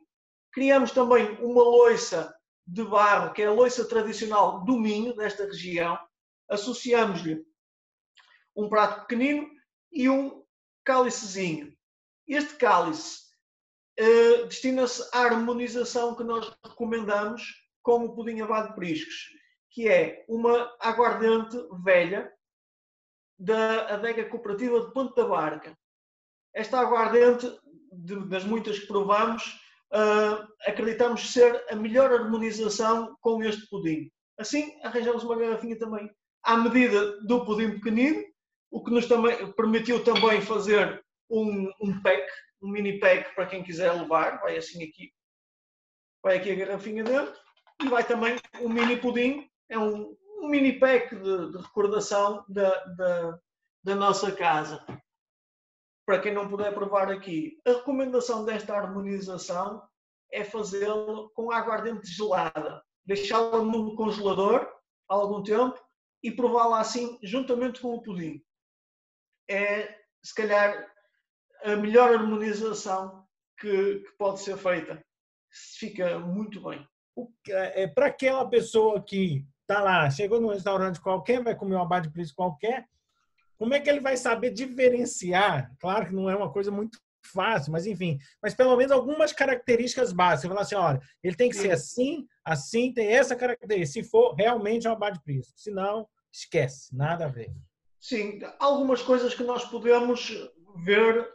Criamos 0.51 0.93
também 0.93 1.33
uma 1.43 1.63
loiça 1.63 2.35
de 2.67 2.83
barro, 2.83 3.35
que 3.35 3.43
é 3.43 3.49
a 3.49 3.53
loiça 3.53 3.87
tradicional 3.87 4.65
do 4.65 4.79
Minho, 4.79 5.15
desta 5.15 5.45
região. 5.45 5.99
Associamos-lhe 6.49 7.45
um 8.57 8.71
prato 8.71 9.03
pequenino 9.03 9.47
e 9.93 10.09
um 10.09 10.43
cálicezinho. 10.87 11.77
Este 12.27 12.55
cálice 12.55 13.25
uh, 14.01 14.47
destina-se 14.47 15.07
à 15.13 15.25
harmonização 15.25 16.15
que 16.15 16.25
nós 16.25 16.51
recomendamos 16.65 17.63
com 17.83 18.07
o 18.07 18.15
pudim 18.15 18.41
abado 18.41 18.69
de 18.69 18.75
priscos, 18.75 19.36
que 19.77 19.87
é 19.87 20.25
uma 20.27 20.75
aguardente 20.81 21.55
velha 21.85 22.33
da 23.39 23.95
adega 23.95 24.25
cooperativa 24.25 24.81
de 24.81 24.91
Ponte 24.91 25.15
da 25.15 25.29
Barca. 25.29 25.77
Esta 26.55 26.81
aguardente, 26.81 27.47
de, 27.93 28.27
das 28.27 28.43
muitas 28.43 28.79
que 28.79 28.87
provamos, 28.87 29.61
uh, 29.93 30.49
acreditamos 30.67 31.31
ser 31.31 31.63
a 31.69 31.77
melhor 31.77 32.11
harmonização 32.11 33.19
com 33.21 33.43
este 33.43 33.69
pudim. 33.69 34.11
Assim, 34.39 34.81
arranjamos 34.83 35.23
uma 35.25 35.37
garrafinha 35.37 35.79
também 35.79 36.11
à 36.43 36.57
medida 36.57 37.21
do 37.27 37.45
pudim 37.45 37.73
pequenino, 37.73 38.25
o 38.71 38.83
que 38.83 38.91
nos 38.91 39.05
também 39.07 39.53
permitiu 39.53 40.03
também 40.03 40.41
fazer 40.41 41.05
um, 41.29 41.71
um 41.83 42.01
pack, 42.01 42.27
um 42.63 42.71
mini 42.71 42.99
pack 42.99 43.35
para 43.35 43.45
quem 43.45 43.63
quiser 43.63 43.93
levar, 43.93 44.41
vai 44.41 44.57
assim 44.57 44.83
aqui, 44.83 45.13
vai 46.23 46.39
aqui 46.39 46.51
a 46.51 46.55
garrafinha 46.55 47.05
dentro, 47.05 47.39
e 47.85 47.89
vai 47.91 48.07
também 48.07 48.37
um 48.63 48.71
mini 48.71 48.97
pudim, 48.97 49.47
é 49.69 49.79
um, 49.79 50.17
um 50.41 50.49
mini 50.49 50.79
pack 50.79 51.15
de, 51.15 51.53
de 51.53 51.59
recordação 51.59 52.45
da, 52.49 52.85
da, 52.85 53.41
da, 53.85 53.95
nossa 53.95 54.33
casa. 54.33 54.85
Para 56.05 56.21
quem 56.21 56.33
não 56.33 56.49
puder 56.49 56.73
provar 56.73 57.11
aqui, 57.11 57.61
a 57.67 57.71
recomendação 57.71 58.45
desta 58.45 58.77
harmonização 58.77 59.83
é 60.33 60.45
fazê-lo 60.45 61.31
com 61.31 61.51
água 61.51 61.75
ardente 61.75 62.07
gelada, 62.09 62.83
deixá-la 63.05 63.63
no 63.63 63.97
congelador 63.97 64.69
há 65.09 65.15
algum 65.15 65.43
tempo 65.43 65.81
e 66.23 66.31
prová-la 66.31 66.81
assim 66.81 67.19
juntamente 67.23 67.81
com 67.81 67.95
o 67.95 68.03
pudim. 68.03 68.43
É, 69.49 69.99
se 70.23 70.35
calhar, 70.35 70.93
a 71.63 71.77
melhor 71.77 72.15
harmonização 72.15 73.27
que, 73.59 74.01
que 74.01 74.13
pode 74.19 74.41
ser 74.41 74.57
feita. 74.57 75.05
Fica 75.79 76.19
muito 76.19 76.63
bem. 76.63 76.87
É, 77.49 77.85
é 77.85 77.89
para 77.89 78.07
aquela 78.07 78.49
pessoa 78.49 79.03
que 79.03 79.47
está 79.69 79.83
lá, 79.83 80.09
chegou 80.09 80.41
num 80.41 80.53
restaurante 80.53 81.01
qualquer, 81.01 81.43
vai 81.43 81.55
comer 81.55 81.75
uma 81.75 81.83
abade 81.83 82.07
de 82.07 82.13
preço 82.13 82.35
qualquer, 82.35 82.87
como 83.59 83.75
é 83.75 83.81
que 83.81 83.91
ele 83.91 84.01
vai 84.01 84.17
saber 84.17 84.51
diferenciar? 84.51 85.75
Claro 85.81 86.07
que 86.07 86.15
não 86.15 86.31
é 86.31 86.37
uma 86.37 86.53
coisa 86.53 86.71
muito 86.71 86.99
fácil, 87.23 87.73
mas 87.73 87.87
enfim, 87.87 88.19
mas 88.41 88.55
pelo 88.55 88.77
menos 88.77 88.93
algumas 88.93 89.33
características 89.33 90.13
básicas. 90.13 90.43
Você 90.43 90.49
fala 90.49 90.61
assim, 90.61 90.75
olha, 90.77 91.01
ele 91.23 91.35
tem 91.35 91.51
que 91.51 91.57
ser 91.57 91.73
assim, 91.73 92.25
assim, 92.45 92.93
tem 92.93 93.09
essa 93.09 93.35
característica, 93.35 94.05
se 94.05 94.09
for 94.09 94.35
realmente 94.35 94.87
uma 94.87 94.95
abade 94.95 95.19
de 95.19 95.25
preço. 95.25 95.53
Se 95.57 95.71
não, 95.71 96.07
esquece, 96.33 96.95
nada 96.95 97.25
a 97.25 97.29
ver. 97.29 97.51
Sim, 97.99 98.39
algumas 98.61 99.03
coisas 99.03 99.35
que 99.35 99.43
nós 99.43 99.65
podemos 99.65 100.31
ver 100.77 101.29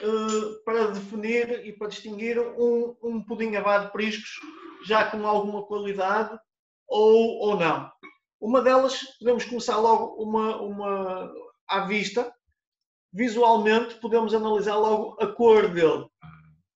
uh, 0.00 0.64
para 0.64 0.86
definir 0.92 1.66
e 1.66 1.72
para 1.72 1.88
distinguir 1.88 2.38
um, 2.38 2.96
um 3.02 3.22
pudim 3.22 3.56
abade 3.56 3.86
de 3.86 3.92
priscos 3.92 4.40
já 4.86 5.10
com 5.10 5.26
alguma 5.26 5.66
qualidade 5.66 6.38
ou, 6.88 7.38
ou 7.40 7.56
não. 7.56 7.90
Uma 8.40 8.60
delas, 8.60 9.02
podemos 9.18 9.44
começar 9.44 9.78
logo 9.78 10.22
uma, 10.22 10.60
uma 10.60 11.32
à 11.66 11.86
vista, 11.86 12.32
visualmente 13.12 13.94
podemos 13.96 14.34
analisar 14.34 14.76
logo 14.76 15.16
a 15.22 15.26
cor 15.32 15.68
dele. 15.68 16.06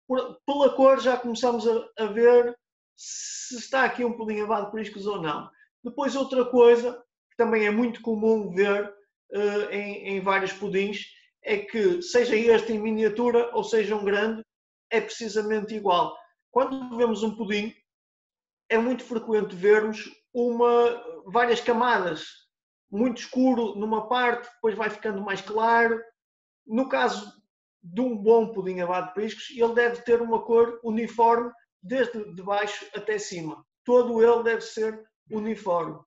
Por, 0.07 0.39
pela 0.47 0.71
cor 0.71 1.01
já 1.01 1.17
começamos 1.17 1.67
a, 1.69 1.89
a, 1.99 2.07
ver 2.07 2.57
se 2.97 3.57
está 3.59 3.85
aqui 3.85 4.05
um 4.05 4.17
pudim 4.17 4.41
abade 4.41 4.67
de 4.67 4.73
priscos 4.73 5.07
ou 5.07 5.21
não. 5.21 5.51
Depois 5.85 6.17
outra 6.17 6.45
coisa 6.45 6.95
que 7.31 7.37
também 7.37 7.67
é 7.67 7.71
muito 7.71 8.01
comum 8.01 8.51
ver 8.51 8.89
uh, 9.33 9.71
em, 9.71 10.17
em 10.17 10.21
vários 10.21 10.53
pudins 10.53 11.07
é 11.43 11.59
que 11.59 12.01
seja 12.03 12.37
este 12.37 12.73
em 12.73 12.79
miniatura 12.79 13.51
ou 13.55 13.63
seja 13.63 13.97
um 13.97 14.05
grande, 14.05 14.43
é 14.91 15.01
precisamente 15.01 15.75
igual. 15.75 16.17
Quando 16.51 16.97
vemos 16.97 17.23
um 17.23 17.37
pudim, 17.37 17.75
é 18.69 18.79
muito 18.79 19.05
frequente 19.05 19.55
vermos 19.55 20.11
uma, 20.33 21.23
várias 21.27 21.61
camadas, 21.61 22.27
muito 22.91 23.19
escuro 23.19 23.75
numa 23.75 24.09
parte, 24.09 24.49
depois 24.55 24.75
vai 24.75 24.91
ficando 24.91 25.21
mais 25.23 25.41
claro. 25.41 26.01
No 26.67 26.89
caso 26.89 27.33
de 27.83 28.01
um 28.01 28.17
bom 28.17 28.53
pudim 28.53 28.81
abado 28.81 29.09
de 29.09 29.15
priscos, 29.15 29.51
ele 29.51 29.75
deve 29.75 30.03
ter 30.03 30.21
uma 30.21 30.43
cor 30.43 30.81
uniforme 30.83 31.51
desde 31.83 32.35
de 32.35 32.43
baixo 32.43 32.87
até 32.95 33.19
cima. 33.19 33.65
Todo 33.85 34.23
ele 34.23 34.43
deve 34.43 34.61
ser 34.61 35.03
uniforme. 35.31 35.99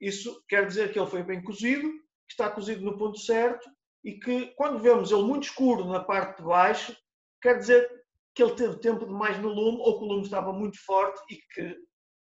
Isso 0.00 0.42
quer 0.48 0.66
dizer 0.66 0.92
que 0.92 0.98
ele 0.98 1.10
foi 1.10 1.22
bem 1.22 1.42
cozido, 1.42 1.88
que 2.26 2.32
está 2.32 2.50
cozido 2.50 2.84
no 2.84 2.98
ponto 2.98 3.18
certo 3.18 3.68
e 4.02 4.18
que 4.18 4.52
quando 4.56 4.78
vemos 4.78 5.10
ele 5.10 5.22
muito 5.22 5.44
escuro 5.44 5.86
na 5.86 6.00
parte 6.00 6.38
de 6.38 6.44
baixo, 6.44 6.94
quer 7.40 7.58
dizer 7.58 7.88
que 8.34 8.42
ele 8.42 8.54
teve 8.54 8.76
tempo 8.78 9.06
demais 9.06 9.38
no 9.40 9.48
lume 9.48 9.78
ou 9.80 9.98
que 9.98 10.04
o 10.04 10.08
lume 10.08 10.24
estava 10.24 10.52
muito 10.52 10.78
forte 10.84 11.20
e 11.30 11.36
que 11.36 11.76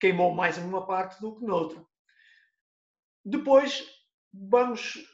queimou 0.07 0.33
mais 0.33 0.57
em 0.57 0.62
uma 0.62 0.87
parte 0.87 1.21
do 1.21 1.35
que 1.35 1.45
noutra. 1.45 1.85
Depois 3.25 3.85
vamos 4.33 5.05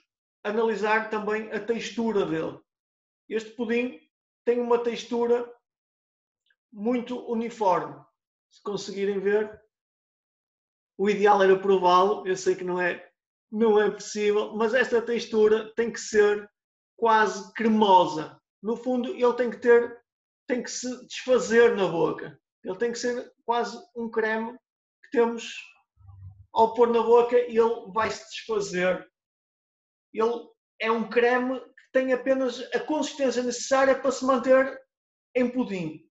analisar 0.44 1.09
também 1.09 1.50
a 1.50 1.59
textura 1.59 2.26
dele. 2.26 2.61
Este 3.26 3.50
pudim 3.52 3.98
tem 4.44 4.61
uma 4.61 4.78
textura 4.78 5.50
muito 6.70 7.18
uniforme. 7.31 8.05
Se 8.50 8.62
conseguirem 8.62 9.18
ver, 9.18 9.62
o 10.98 11.09
ideal 11.09 11.42
era 11.42 11.59
prová-lo. 11.59 12.26
Eu 12.26 12.37
sei 12.37 12.55
que 12.55 12.64
não 12.64 12.78
é, 12.78 13.11
não 13.50 13.81
é 13.81 13.90
possível, 13.90 14.55
mas 14.55 14.74
esta 14.74 15.00
textura 15.00 15.72
tem 15.74 15.90
que 15.90 16.00
ser 16.00 16.50
quase 16.96 17.50
cremosa. 17.55 18.38
No 18.62 18.76
fundo, 18.76 19.09
ele 19.09 19.35
tem 19.35 19.50
que 19.50 19.59
ter, 19.59 20.02
tem 20.46 20.62
que 20.62 20.70
se 20.70 21.07
desfazer 21.07 21.74
na 21.74 21.88
boca. 21.88 22.38
Ele 22.62 22.76
tem 22.76 22.92
que 22.92 22.98
ser 22.98 23.33
quase 23.46 23.78
um 23.96 24.11
creme 24.11 24.59
temos, 25.12 25.55
ao 26.53 26.75
pôr 26.75 26.88
na 26.88 27.03
boca, 27.03 27.37
ele 27.37 27.61
vai 27.92 28.11
se 28.11 28.29
desfazer. 28.31 29.07
Ele 30.12 30.48
é 30.81 30.90
um 30.90 31.09
creme 31.09 31.61
que 31.61 31.92
tem 31.92 32.12
apenas 32.12 32.61
a 32.75 32.81
consistência 32.81 33.42
necessária 33.42 33.98
para 33.98 34.11
se 34.11 34.25
manter 34.25 34.81
em 35.35 35.48
pudim. 35.48 36.05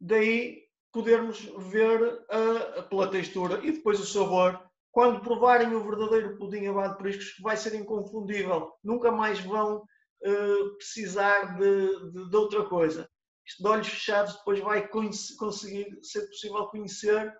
Daí 0.00 0.68
podermos 0.92 1.40
ver 1.70 2.02
uh, 2.02 2.88
pela 2.88 3.10
textura 3.10 3.64
e 3.64 3.72
depois 3.72 4.00
o 4.00 4.06
sabor. 4.06 4.60
Quando 4.90 5.20
provarem 5.20 5.74
o 5.74 5.84
verdadeiro 5.84 6.36
pudim 6.38 6.66
abado 6.66 6.94
de 6.94 6.98
priscos, 6.98 7.34
vai 7.40 7.56
ser 7.56 7.74
inconfundível. 7.74 8.72
Nunca 8.82 9.12
mais 9.12 9.38
vão 9.40 9.76
uh, 9.76 10.76
precisar 10.76 11.56
de, 11.56 12.10
de, 12.12 12.30
de, 12.30 12.36
outra 12.36 12.64
coisa. 12.64 13.08
Isto 13.46 13.62
de 13.62 13.68
olhos 13.68 13.88
fechados 13.88 14.34
depois 14.36 14.60
vai 14.60 14.88
conseguir 14.88 15.86
ser 16.02 16.26
possível 16.26 16.66
conhecer 16.66 17.32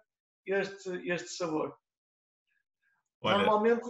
este, 0.53 1.11
este 1.11 1.29
sabor. 1.31 1.77
Olha... 3.21 3.39
Normalmente 3.39 3.89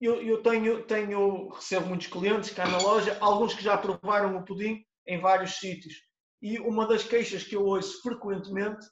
eu, 0.00 0.22
eu 0.22 0.42
tenho, 0.42 0.82
tenho, 0.84 1.48
recebo 1.48 1.86
muitos 1.86 2.06
clientes 2.06 2.50
cá 2.50 2.66
na 2.66 2.78
loja, 2.78 3.18
alguns 3.20 3.52
que 3.54 3.62
já 3.62 3.76
provaram 3.76 4.36
o 4.36 4.44
pudim 4.44 4.84
em 5.06 5.20
vários 5.20 5.56
sítios. 5.56 5.94
E 6.40 6.58
uma 6.58 6.86
das 6.86 7.04
queixas 7.04 7.44
que 7.44 7.54
eu 7.54 7.64
ouço 7.64 8.00
frequentemente 8.00 8.86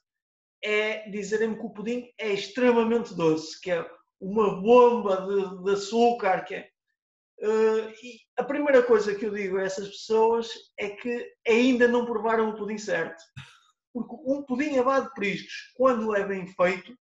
é 0.62 1.08
dizerem-me 1.08 1.56
que 1.56 1.64
o 1.64 1.70
pudim 1.70 2.12
é 2.18 2.32
extremamente 2.32 3.14
doce, 3.14 3.58
que 3.60 3.70
é 3.70 3.88
uma 4.20 4.60
bomba 4.60 5.26
de, 5.26 5.64
de 5.64 5.70
açúcar, 5.70 6.44
que 6.44 6.56
é. 6.56 6.68
Uh, 7.40 7.88
e 8.02 8.20
a 8.36 8.42
primeira 8.42 8.82
coisa 8.82 9.14
que 9.14 9.24
eu 9.24 9.32
digo 9.32 9.58
a 9.58 9.62
essas 9.62 9.88
pessoas 9.88 10.50
é 10.76 10.90
que 10.90 11.32
ainda 11.46 11.86
não 11.86 12.04
provaram 12.04 12.50
o 12.50 12.56
pudim 12.56 12.76
certo. 12.76 13.22
Porque 14.06 14.30
um 14.30 14.42
pudim 14.42 14.78
abado 14.78 15.08
de 15.08 15.14
priscos, 15.14 15.72
quando 15.74 16.14
é 16.14 16.26
bem 16.26 16.46
feito, 16.46 16.96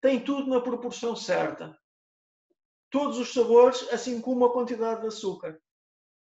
tem 0.00 0.20
tudo 0.20 0.48
na 0.48 0.60
proporção 0.60 1.16
certa. 1.16 1.76
Todos 2.90 3.18
os 3.18 3.32
sabores, 3.32 3.86
assim 3.92 4.20
como 4.20 4.44
a 4.44 4.52
quantidade 4.52 5.00
de 5.00 5.08
açúcar. 5.08 5.60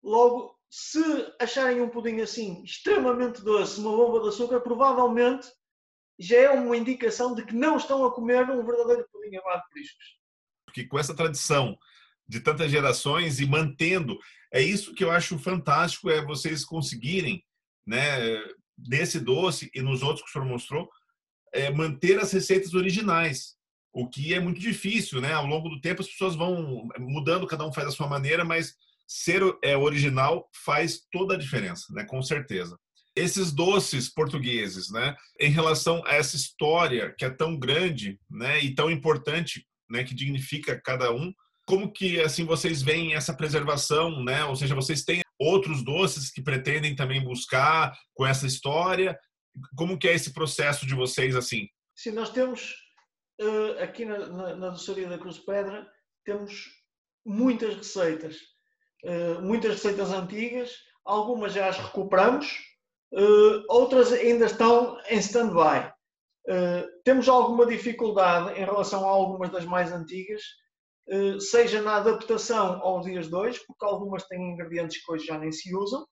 Logo, 0.03 0.57
se 0.69 1.01
acharem 1.39 1.81
um 1.81 1.89
pudim 1.89 2.21
assim 2.21 2.63
extremamente 2.63 3.41
doce, 3.41 3.79
uma 3.79 3.95
bomba 3.95 4.21
de 4.21 4.29
açúcar, 4.29 4.59
provavelmente 4.61 5.47
já 6.19 6.37
é 6.37 6.49
uma 6.49 6.75
indicação 6.75 7.35
de 7.35 7.45
que 7.45 7.53
não 7.53 7.77
estão 7.77 8.03
a 8.03 8.11
comer 8.11 8.49
um 8.49 8.65
verdadeiro 8.65 9.07
pudim 9.11 9.35
abado 9.37 9.63
de 9.63 9.69
priscos. 9.69 10.17
Porque 10.65 10.85
com 10.85 10.97
essa 10.97 11.15
tradição 11.15 11.77
de 12.27 12.41
tantas 12.41 12.69
gerações 12.71 13.39
e 13.39 13.45
mantendo, 13.45 14.17
é 14.51 14.61
isso 14.61 14.93
que 14.93 15.03
eu 15.03 15.11
acho 15.11 15.37
fantástico, 15.39 16.09
é 16.09 16.25
vocês 16.25 16.65
conseguirem, 16.65 17.45
né, 17.85 18.37
nesse 18.77 19.19
doce 19.19 19.69
e 19.73 19.81
nos 19.81 20.01
outros 20.01 20.23
que 20.23 20.29
o 20.29 20.33
senhor 20.33 20.45
mostrou, 20.45 20.89
é 21.53 21.71
manter 21.71 22.19
as 22.19 22.31
receitas 22.31 22.73
originais, 22.73 23.55
o 23.93 24.07
que 24.07 24.33
é 24.33 24.39
muito 24.39 24.59
difícil, 24.59 25.21
né? 25.21 25.33
Ao 25.33 25.45
longo 25.45 25.69
do 25.69 25.81
tempo 25.81 26.01
as 26.01 26.07
pessoas 26.07 26.35
vão 26.35 26.87
mudando, 26.99 27.47
cada 27.47 27.65
um 27.65 27.73
faz 27.73 27.87
a 27.87 27.91
sua 27.91 28.07
maneira, 28.07 28.43
mas 28.43 28.75
ser 29.07 29.41
é, 29.63 29.77
original 29.77 30.47
faz 30.65 31.01
toda 31.11 31.35
a 31.35 31.37
diferença, 31.37 31.85
né? 31.93 32.03
Com 32.05 32.21
certeza 32.21 32.77
esses 33.17 33.51
doces 33.51 34.07
portugueses, 34.07 34.91
né, 34.91 35.15
em 35.39 35.49
relação 35.49 36.03
a 36.05 36.13
essa 36.13 36.35
história 36.35 37.13
que 37.17 37.25
é 37.25 37.29
tão 37.31 37.57
grande, 37.57 38.19
né, 38.29 38.63
e 38.63 38.75
tão 38.75 38.91
importante, 38.91 39.65
né, 39.89 40.03
que 40.03 40.13
dignifica 40.13 40.79
cada 40.79 41.11
um, 41.11 41.33
como 41.65 41.91
que 41.91 42.21
assim 42.21 42.45
vocês 42.45 42.81
veem 42.81 43.13
essa 43.13 43.33
preservação, 43.33 44.23
né? 44.23 44.45
Ou 44.45 44.55
seja, 44.55 44.73
vocês 44.73 45.03
têm 45.03 45.21
outros 45.39 45.83
doces 45.83 46.31
que 46.31 46.41
pretendem 46.41 46.95
também 46.95 47.23
buscar 47.23 47.97
com 48.13 48.25
essa 48.25 48.47
história? 48.47 49.17
Como 49.75 49.97
que 49.97 50.07
é 50.07 50.13
esse 50.13 50.33
processo 50.33 50.85
de 50.85 50.95
vocês 50.95 51.35
assim? 51.35 51.67
Sim, 51.95 52.11
nós 52.11 52.29
temos 52.29 52.75
uh, 53.41 53.83
aqui 53.83 54.05
na, 54.05 54.27
na, 54.27 54.55
na 54.55 54.69
doçaria 54.69 55.07
da 55.07 55.17
Cruz 55.17 55.39
Pedra 55.39 55.87
temos 56.23 56.65
muitas 57.25 57.75
receitas, 57.75 58.37
uh, 59.05 59.41
muitas 59.41 59.71
receitas 59.71 60.11
antigas, 60.11 60.71
algumas 61.05 61.53
já 61.53 61.69
as 61.69 61.77
recuperamos, 61.77 62.67
Uh, 63.11 63.63
outras 63.69 64.11
ainda 64.11 64.45
estão 64.45 64.99
em 65.09 65.17
stand-by. 65.19 65.91
Temos 67.03 67.27
alguma 67.27 67.65
dificuldade 67.65 68.59
em 68.59 68.63
relação 68.63 69.05
a 69.05 69.09
algumas 69.09 69.49
das 69.49 69.65
mais 69.65 69.91
antigas, 69.91 70.41
seja 71.39 71.81
na 71.81 71.95
adaptação 71.95 72.81
aos 72.81 73.05
dias 73.05 73.27
2, 73.27 73.65
porque 73.65 73.85
algumas 73.85 74.27
têm 74.27 74.51
ingredientes 74.51 75.03
que 75.03 75.11
hoje 75.11 75.25
já 75.25 75.37
nem 75.37 75.51
se 75.51 75.75
usam, 75.75 76.05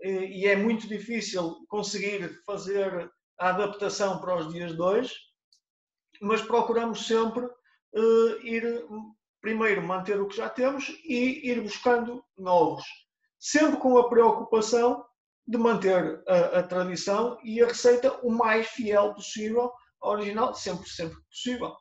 e 0.00 0.46
é 0.46 0.56
muito 0.56 0.88
difícil 0.88 1.64
conseguir 1.68 2.40
fazer 2.44 3.08
a 3.38 3.50
adaptação 3.50 4.20
para 4.20 4.36
os 4.36 4.52
dias 4.52 4.74
2, 4.76 5.12
mas 6.20 6.42
procuramos 6.42 7.06
sempre 7.06 7.48
ir 8.42 8.84
primeiro 9.42 9.82
manter 9.82 10.20
o 10.20 10.28
que 10.28 10.36
já 10.36 10.48
temos 10.48 10.88
e 11.04 11.50
ir 11.50 11.60
buscando 11.60 12.24
novos, 12.38 12.84
sempre 13.38 13.76
com 13.78 13.98
a 13.98 14.08
preocupação 14.08 15.04
de 15.46 15.58
manter 15.58 16.22
a, 16.28 16.60
a, 16.60 16.62
tradição 16.62 17.36
e 17.42 17.60
a 17.60 17.66
receita 17.66 18.16
o 18.22 18.30
mais 18.30 18.68
fiel 18.68 19.12
possível 19.12 19.72
original, 20.00 20.54
sempre, 20.54 20.88
sempre 20.88 21.20
possível. 21.24 21.74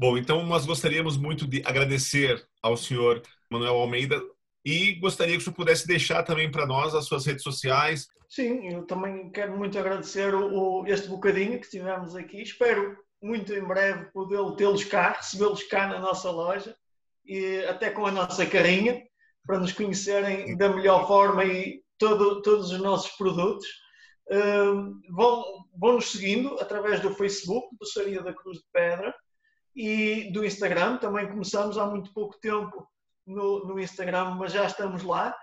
Bom, 0.00 0.16
então 0.16 0.46
nós 0.46 0.64
gostaríamos 0.64 1.16
muito 1.16 1.44
de 1.44 1.60
agradecer 1.66 2.46
ao 2.62 2.76
senhor 2.76 3.20
Manuel 3.50 3.74
Almeida 3.74 4.22
e 4.64 4.94
gostaria 4.94 5.34
que 5.34 5.40
o 5.40 5.44
senhor 5.44 5.56
pudesse 5.56 5.88
deixar 5.88 6.22
também 6.22 6.48
para 6.48 6.66
nós 6.66 6.94
as 6.94 7.06
suas 7.06 7.26
redes 7.26 7.42
sociais. 7.42 8.06
Sim, 8.28 8.72
eu 8.72 8.86
também 8.86 9.28
quero 9.30 9.58
muito 9.58 9.76
agradecer 9.76 10.32
o, 10.32 10.86
este 10.86 11.08
bocadinho 11.08 11.60
que 11.60 11.68
tivemos 11.68 12.14
aqui. 12.14 12.40
Espero 12.40 12.96
muito 13.20 13.52
em 13.52 13.64
breve 13.64 14.04
poder 14.12 14.38
tê-los 14.54 14.84
cá, 14.84 15.14
recebê-los 15.14 15.64
cá 15.64 15.88
na 15.88 15.98
nossa 15.98 16.30
loja 16.30 16.76
e 17.26 17.64
até 17.64 17.90
com 17.90 18.06
a 18.06 18.12
nossa 18.12 18.46
carinha 18.46 19.02
para 19.44 19.58
nos 19.58 19.72
conhecerem 19.72 20.56
da 20.56 20.68
melhor 20.68 21.08
forma 21.08 21.44
e 21.44 21.82
todo, 21.98 22.40
todos 22.42 22.70
os 22.70 22.78
nossos 22.78 23.10
produtos. 23.16 23.66
Uh, 24.30 24.92
vão, 25.12 25.44
vão 25.76 25.94
nos 25.94 26.12
seguindo 26.12 26.54
através 26.60 27.00
do 27.00 27.14
Facebook, 27.14 27.74
do 27.76 27.86
Saria 27.86 28.22
da 28.22 28.32
Cruz 28.32 28.58
de 28.58 28.64
Pedra, 28.72 29.12
e 29.74 30.30
do 30.32 30.44
Instagram. 30.44 30.98
Também 30.98 31.28
começamos 31.28 31.78
há 31.78 31.86
muito 31.86 32.12
pouco 32.12 32.38
tempo 32.40 32.86
no, 33.26 33.66
no 33.66 33.80
Instagram, 33.80 34.36
mas 34.36 34.52
já 34.52 34.64
estamos 34.64 35.02
lá. 35.02 35.34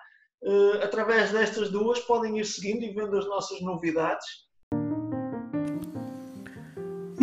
Uh, 0.41 0.83
através 0.83 1.31
destas 1.31 1.69
duas 1.69 1.99
podem 2.01 2.39
ir 2.39 2.45
seguindo 2.45 2.83
e 2.83 2.93
vendo 2.93 3.17
as 3.17 3.25
nossas 3.25 3.61
novidades. 3.61 4.45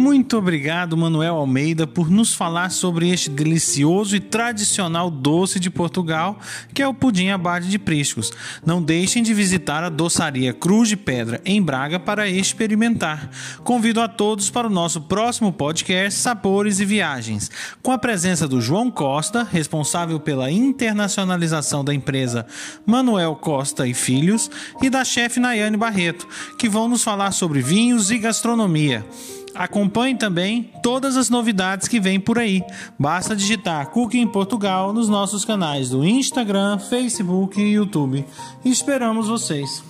Muito 0.03 0.37
obrigado, 0.37 0.97
Manuel 0.97 1.37
Almeida, 1.37 1.87
por 1.87 2.11
nos 2.11 2.35
falar 2.35 2.71
sobre 2.71 3.09
este 3.11 3.31
delicioso 3.31 4.17
e 4.17 4.21
tradicional 4.21 5.09
doce 5.09 5.61
de 5.61 5.71
Portugal, 5.71 6.41
que 6.75 6.83
é 6.83 6.89
o 6.89 6.93
pudim 6.93 7.29
abade 7.29 7.69
de 7.69 7.79
priscos. 7.79 8.33
Não 8.67 8.83
deixem 8.83 9.23
de 9.23 9.33
visitar 9.33 9.85
a 9.85 9.89
doçaria 9.89 10.53
Cruz 10.53 10.89
de 10.89 10.97
Pedra, 10.97 11.41
em 11.45 11.63
Braga, 11.63 12.01
para 12.01 12.29
experimentar. 12.29 13.31
Convido 13.63 14.01
a 14.01 14.09
todos 14.09 14.51
para 14.51 14.67
o 14.67 14.71
nosso 14.71 15.03
próximo 15.03 15.53
podcast 15.53 16.19
Sabores 16.19 16.81
e 16.81 16.85
Viagens, 16.85 17.49
com 17.81 17.93
a 17.93 17.99
presença 17.99 18.49
do 18.49 18.61
João 18.61 18.91
Costa, 18.91 19.45
responsável 19.45 20.19
pela 20.19 20.51
internacionalização 20.51 21.85
da 21.85 21.95
empresa 21.95 22.45
Manuel 22.85 23.37
Costa 23.37 23.87
e 23.87 23.95
Filhos, 23.95 24.51
e 24.83 24.91
da 24.91 25.05
chefe 25.05 25.39
Nayane 25.39 25.77
Barreto, 25.77 26.27
que 26.59 26.69
vão 26.69 26.89
nos 26.89 27.05
falar 27.05 27.31
sobre 27.31 27.63
vinhos 27.63 28.11
e 28.11 28.19
gastronomia. 28.19 29.07
Acompanhe 29.55 30.17
também 30.17 30.71
todas 30.83 31.17
as 31.17 31.29
novidades 31.29 31.89
que 31.89 32.01
vêm 32.01 32.19
por 32.19 32.39
aí. 32.39 32.63
Basta 32.99 33.37
digitar 33.37 33.91
Cooking 33.91 34.27
Portugal 34.27 34.93
nos 34.93 35.09
nossos 35.09 35.45
canais 35.45 35.91
do 35.91 36.05
Instagram, 36.05 36.79
Facebook 36.79 37.61
e 37.61 37.73
YouTube. 37.73 38.25
esperamos 38.65 39.29
vocês. 39.29 39.83